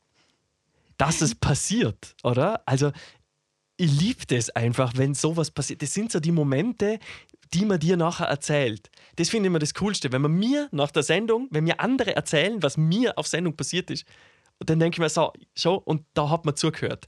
dass 1.00 1.22
es 1.22 1.34
passiert, 1.40 2.16
oder? 2.24 2.62
Also 2.68 2.92
ich 3.80 3.98
liebe 3.98 4.26
das 4.28 4.50
einfach, 4.50 4.94
wenn 4.98 5.14
sowas 5.14 5.52
passiert. 5.52 5.82
Das 5.82 5.94
sind 5.94 6.12
so 6.12 6.20
die 6.20 6.34
Momente, 6.34 7.00
die 7.54 7.64
man 7.64 7.80
dir 7.80 7.96
nachher 7.96 8.28
erzählt. 8.28 8.92
Das 9.16 9.30
finde 9.30 9.48
ich 9.48 9.52
immer 9.52 9.60
das 9.60 9.74
Coolste. 9.74 10.12
Wenn 10.12 10.22
man 10.22 10.34
mir 10.34 10.68
nach 10.72 10.92
der 10.92 11.04
Sendung, 11.04 11.48
wenn 11.50 11.64
mir 11.64 11.80
andere 11.80 12.14
erzählen, 12.14 12.62
was 12.62 12.76
mir 12.76 13.18
auf 13.18 13.28
Sendung 13.28 13.56
passiert 13.56 13.90
ist, 13.90 14.06
dann 14.60 14.80
denke 14.80 14.96
ich 14.96 15.00
mir 15.00 15.08
so, 15.08 15.32
schau, 15.56 15.76
und 15.76 16.04
da 16.14 16.30
hat 16.30 16.44
man 16.44 16.58
zugehört. 16.58 17.08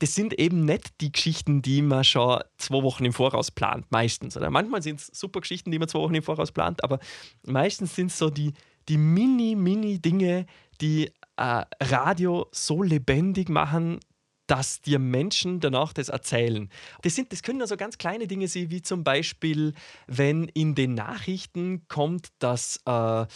Das 0.00 0.14
sind 0.14 0.38
eben 0.38 0.66
nicht 0.66 1.00
die 1.00 1.10
Geschichten, 1.10 1.62
die 1.62 1.80
man 1.80 2.04
schon 2.04 2.40
zwei 2.58 2.82
Wochen 2.82 3.06
im 3.06 3.14
Voraus 3.14 3.50
plant, 3.50 3.90
meistens. 3.90 4.36
Oder 4.36 4.50
manchmal 4.50 4.82
sind 4.82 5.00
es 5.00 5.06
super 5.06 5.40
Geschichten, 5.40 5.70
die 5.70 5.78
man 5.78 5.88
zwei 5.88 6.00
Wochen 6.00 6.14
im 6.14 6.22
Voraus 6.22 6.52
plant, 6.52 6.84
aber 6.84 6.98
meistens 7.46 7.94
sind 7.94 8.08
es 8.08 8.18
so 8.18 8.28
die, 8.28 8.52
die 8.90 8.98
mini, 8.98 9.56
mini 9.56 9.98
Dinge, 9.98 10.44
die 10.82 11.10
äh, 11.38 11.64
Radio 11.80 12.46
so 12.52 12.82
lebendig 12.82 13.48
machen, 13.48 14.00
dass 14.50 14.80
dir 14.80 14.98
Menschen 14.98 15.60
danach 15.60 15.92
das 15.92 16.08
erzählen. 16.08 16.68
Das, 17.02 17.14
sind, 17.14 17.32
das 17.32 17.42
können 17.42 17.60
also 17.60 17.76
ganz 17.76 17.98
kleine 17.98 18.26
Dinge 18.26 18.48
sein, 18.48 18.70
wie 18.70 18.82
zum 18.82 19.04
Beispiel, 19.04 19.74
wenn 20.08 20.48
in 20.48 20.74
den 20.74 20.94
Nachrichten 20.94 21.86
kommt, 21.86 22.28
dass 22.40 22.80
äh, 22.84 23.26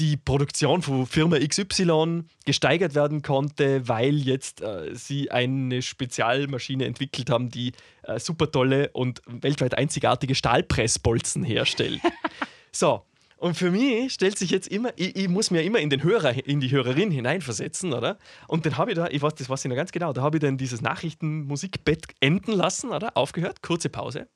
die 0.00 0.16
Produktion 0.16 0.82
von 0.82 1.06
Firma 1.06 1.38
XY 1.38 2.24
gesteigert 2.44 2.94
werden 2.94 3.22
konnte, 3.22 3.86
weil 3.88 4.16
jetzt 4.16 4.60
äh, 4.60 4.94
sie 4.94 5.30
eine 5.30 5.82
Spezialmaschine 5.82 6.86
entwickelt 6.86 7.30
haben, 7.30 7.50
die 7.50 7.72
äh, 8.02 8.18
super 8.18 8.50
tolle 8.50 8.90
und 8.90 9.22
weltweit 9.26 9.76
einzigartige 9.76 10.34
Stahlpressbolzen 10.34 11.44
herstellt. 11.44 12.00
so, 12.72 13.04
und 13.38 13.54
für 13.54 13.70
mich 13.70 14.12
stellt 14.12 14.36
sich 14.36 14.50
jetzt 14.50 14.68
immer, 14.68 14.90
ich, 14.96 15.14
ich, 15.16 15.28
muss 15.28 15.50
mir 15.50 15.62
immer 15.62 15.78
in 15.78 15.90
den 15.90 16.02
Hörer, 16.02 16.46
in 16.46 16.60
die 16.60 16.70
Hörerin 16.70 17.10
hineinversetzen, 17.10 17.92
oder? 17.92 18.18
Und 18.48 18.66
dann 18.66 18.76
habe 18.76 18.90
ich 18.90 18.96
da, 18.96 19.06
ich 19.08 19.22
weiß, 19.22 19.36
das 19.36 19.48
weiß 19.48 19.64
ich 19.64 19.68
noch 19.68 19.76
ganz 19.76 19.92
genau, 19.92 20.12
da 20.12 20.22
habe 20.22 20.38
ich 20.38 20.40
dann 20.40 20.58
dieses 20.58 20.80
Nachrichtenmusikbett 20.80 22.06
enden 22.20 22.52
lassen, 22.52 22.90
oder? 22.90 23.16
Aufgehört, 23.16 23.62
kurze 23.62 23.90
Pause. 23.90 24.28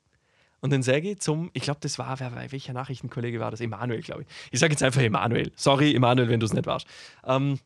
Und 0.61 0.71
dann 0.71 0.81
sage 0.81 1.11
ich 1.11 1.19
zum, 1.19 1.51
ich 1.53 1.63
glaube, 1.63 1.81
das 1.81 1.99
war, 1.99 2.17
wer, 2.21 2.51
welcher 2.51 2.71
Nachrichtenkollege 2.71 3.41
war 3.41 3.51
das? 3.51 3.59
Emanuel, 3.59 4.01
glaube 4.01 4.21
ich. 4.21 4.27
Ich 4.51 4.59
sage 4.61 4.71
jetzt 4.71 4.81
einfach 4.81 5.01
Emanuel. 5.01 5.51
Sorry, 5.57 5.93
Emanuel, 5.93 6.29
wenn 6.29 6.39
du 6.39 6.45
es 6.45 6.53
nicht 6.53 6.65
warst. 6.65 6.87
Ähm, 7.25 7.59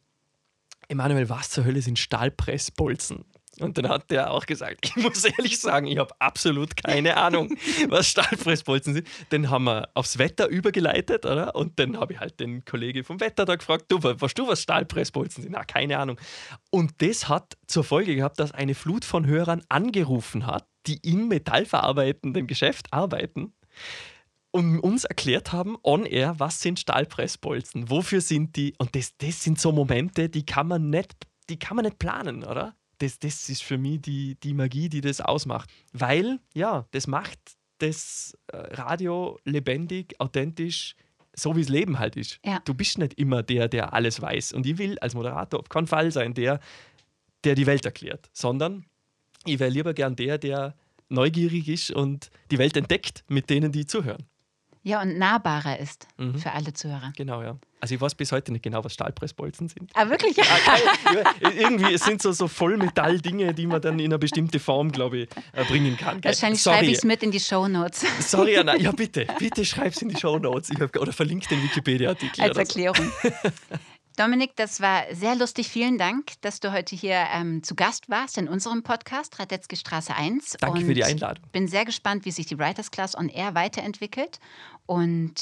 Emanuel, 0.88 1.30
was 1.30 1.52
zur 1.52 1.66
Hölle 1.66 1.84
sind 1.84 2.00
Stahlpressbolzen? 2.00 3.24
Und 3.60 3.78
dann 3.78 3.90
hat 3.90 4.10
der 4.12 4.32
auch 4.32 4.46
gesagt, 4.46 4.80
ich 4.84 4.96
muss 4.96 5.24
ehrlich 5.24 5.60
sagen, 5.60 5.88
ich 5.88 5.98
habe 5.98 6.14
absolut 6.20 6.76
keine 6.76 7.18
Ahnung, 7.18 7.56
was 7.90 8.10
Stahlpressbolzen 8.10 8.94
sind. 8.94 9.08
Dann 9.30 9.50
haben 9.50 9.66
wir 9.66 9.90
aufs 9.94 10.18
Wetter 10.18 10.48
übergeleitet, 10.48 11.26
oder? 11.26 11.56
Und 11.56 11.80
dann 11.80 11.98
habe 11.98 12.14
ich 12.14 12.20
halt 12.20 12.40
den 12.40 12.66
Kollege 12.66 13.04
vom 13.04 13.20
Wetter 13.20 13.46
da 13.46 13.56
gefragt, 13.56 13.86
du, 13.90 14.02
weißt 14.02 14.38
du, 14.38 14.48
was 14.48 14.62
Stahlpressbolzen 14.62 15.44
sind? 15.44 15.52
Na, 15.54 15.64
keine 15.64 15.98
Ahnung. 15.98 16.20
Und 16.70 17.02
das 17.02 17.30
hat 17.30 17.58
zur 17.68 17.84
Folge 17.84 18.16
gehabt, 18.16 18.40
dass 18.40 18.52
eine 18.52 18.76
Flut 18.76 19.06
von 19.06 19.26
Hörern 19.26 19.64
angerufen 19.70 20.46
hat, 20.46 20.68
die 20.86 20.98
im 20.98 21.28
metallverarbeitenden 21.28 22.48
Geschäft 22.48 22.88
arbeiten 22.92 23.54
und 24.52 24.80
uns 24.80 25.04
erklärt 25.04 25.52
haben, 25.52 25.78
on 25.84 26.06
air, 26.06 26.40
was 26.40 26.62
sind 26.62 26.80
Stahlpressbolzen, 26.80 27.90
wofür 27.90 28.22
sind 28.22 28.56
die? 28.56 28.74
Und 28.78 28.96
das, 28.96 29.16
das 29.18 29.44
sind 29.44 29.60
so 29.60 29.72
Momente, 29.72 30.30
die 30.30 30.46
kann 30.46 30.68
man 30.68 30.90
nicht, 30.90 31.16
die 31.50 31.60
kann 31.60 31.76
man 31.76 31.86
nicht 31.86 32.00
planen, 32.00 32.44
oder? 32.44 32.76
Das, 33.00 33.20
das 33.20 33.50
ist 33.50 33.64
für 33.64 33.78
mich 33.78 34.02
die, 34.02 34.36
die 34.36 34.54
Magie, 34.54 34.90
die 34.90 35.02
das 35.02 35.22
ausmacht. 35.22 35.70
Weil, 35.94 36.40
ja, 36.54 36.88
das 36.92 37.08
macht 37.08 37.40
das 37.80 38.38
äh, 38.48 38.58
Radio 38.58 39.40
lebendig, 39.44 40.20
authentisch, 40.20 40.96
so 41.36 41.56
wie 41.56 41.62
es 41.62 41.70
Leben 41.70 42.00
halt 42.00 42.16
ist. 42.16 42.40
Ja. 42.44 42.60
Du 42.66 42.74
bist 42.74 42.98
nicht 42.98 43.14
immer 43.14 43.44
der, 43.44 43.68
der 43.68 43.94
alles 43.94 44.22
weiß. 44.22 44.54
Und 44.54 44.66
ich 44.66 44.78
will 44.78 44.98
als 45.00 45.14
Moderator 45.14 45.60
auf 45.60 45.70
keinen 45.70 45.88
Fall 45.88 46.12
sein, 46.12 46.34
der, 46.34 46.60
der 47.44 47.56
die 47.56 47.68
Welt 47.68 47.86
erklärt, 47.86 48.30
sondern 48.34 48.86
ich 49.46 49.60
wäre 49.60 49.70
lieber 49.70 49.94
gern 49.94 50.16
der, 50.16 50.38
der 50.38 50.76
neugierig 51.10 51.70
ist 51.70 51.92
und 51.92 52.32
die 52.52 52.58
Welt 52.58 52.76
entdeckt 52.76 53.24
mit 53.28 53.50
denen, 53.50 53.72
die 53.72 53.86
zuhören. 53.86 54.26
Ja, 54.84 55.02
und 55.02 55.18
nahbarer 55.18 55.80
ist 55.80 56.08
mhm. 56.18 56.38
für 56.38 56.52
alle 56.52 56.74
Zuhörer. 56.74 57.14
Genau, 57.16 57.42
ja. 57.42 57.60
Also 57.80 57.96
ich 57.96 58.02
weiß 58.02 58.16
bis 58.16 58.32
heute 58.32 58.52
nicht 58.52 58.64
genau, 58.64 58.84
was 58.84 58.94
Stahlpressbolzen 58.94 59.70
sind. 59.70 59.92
Ah, 59.94 60.10
wirklich? 60.10 60.36
Ja, 60.38 60.46
irgendwie, 61.56 61.94
es 61.94 62.04
sind 62.04 62.22
so, 62.22 62.32
so 62.32 62.48
Vollmetall-Dinge, 62.48 63.54
die 63.54 63.68
man 63.68 63.82
dann 63.82 64.00
in 64.00 64.06
eine 64.06 64.18
bestimmte 64.18 64.60
Form, 64.60 64.92
glaube 64.92 65.20
ich, 65.20 65.30
äh, 65.54 65.64
bringen 65.66 65.96
kann. 65.96 66.24
Wahrscheinlich 66.24 66.62
schreibe 66.62 66.88
ich 66.88 66.98
es 66.98 67.04
mit 67.04 67.22
in 67.22 67.32
die 67.32 67.40
Shownotes. 67.40 68.06
Sorry, 68.20 68.58
Anna. 68.58 68.76
Ja, 68.88 68.92
bitte, 68.92 69.26
bitte 69.40 69.66
schreib 69.66 69.94
es 69.94 70.02
in 70.02 70.10
die 70.10 70.18
Shownotes. 70.18 70.70
oder 71.00 71.12
verlinke 71.12 71.48
den 71.50 71.64
Wikipedia-Artikel. 71.64 72.42
Als 72.42 72.58
Erklärung. 72.58 73.12
So. 73.24 73.30
Dominik, 74.18 74.56
das 74.56 74.82
war 74.82 75.04
sehr 75.14 75.36
lustig. 75.36 75.68
Vielen 75.68 76.00
Dank, 76.00 76.32
dass 76.42 76.60
du 76.60 76.72
heute 76.72 76.96
hier 76.96 77.28
ähm, 77.34 77.62
zu 77.62 77.76
Gast 77.76 78.10
warst 78.10 78.40
in 78.40 78.48
unserem 78.48 78.82
Podcast 78.82 79.40
Radetzky 79.40 79.76
Straße 79.76 80.16
1. 80.16 80.58
Danke 80.60 80.82
für 80.82 80.96
die 80.96 81.04
Einladung. 81.04 81.44
Bin 81.52 81.68
sehr 81.68 81.86
gespannt, 81.86 82.26
wie 82.26 82.32
sich 82.32 82.48
die 82.48 82.58
Writers 82.58 82.90
Class 82.90 83.16
on 83.16 83.30
Air 83.30 83.54
weiterentwickelt. 83.54 84.40
Und 84.88 85.36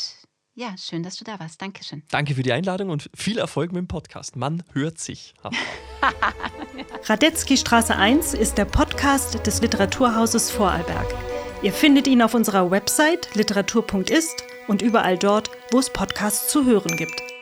ja, 0.55 0.75
schön, 0.77 1.03
dass 1.03 1.17
du 1.17 1.23
da 1.23 1.39
warst. 1.39 1.61
Dankeschön. 1.61 2.03
Danke 2.09 2.33
für 2.35 2.43
die 2.43 2.53
Einladung 2.53 2.89
und 2.89 3.09
viel 3.13 3.37
Erfolg 3.37 3.71
mit 3.71 3.79
dem 3.81 3.87
Podcast. 3.87 4.35
Man 4.35 4.63
hört 4.71 4.99
sich. 4.99 5.33
Radetzky 7.03 7.57
Straße 7.57 7.95
1 7.95 8.33
ist 8.33 8.57
der 8.57 8.65
Podcast 8.65 9.45
des 9.45 9.61
Literaturhauses 9.61 10.49
Vorarlberg. 10.51 11.13
Ihr 11.61 11.73
findet 11.73 12.07
ihn 12.07 12.21
auf 12.21 12.33
unserer 12.33 12.71
Website 12.71 13.35
literatur.ist 13.35 14.43
und 14.67 14.81
überall 14.81 15.17
dort, 15.17 15.51
wo 15.71 15.79
es 15.79 15.91
Podcasts 15.91 16.49
zu 16.49 16.65
hören 16.65 16.95
gibt. 16.97 17.34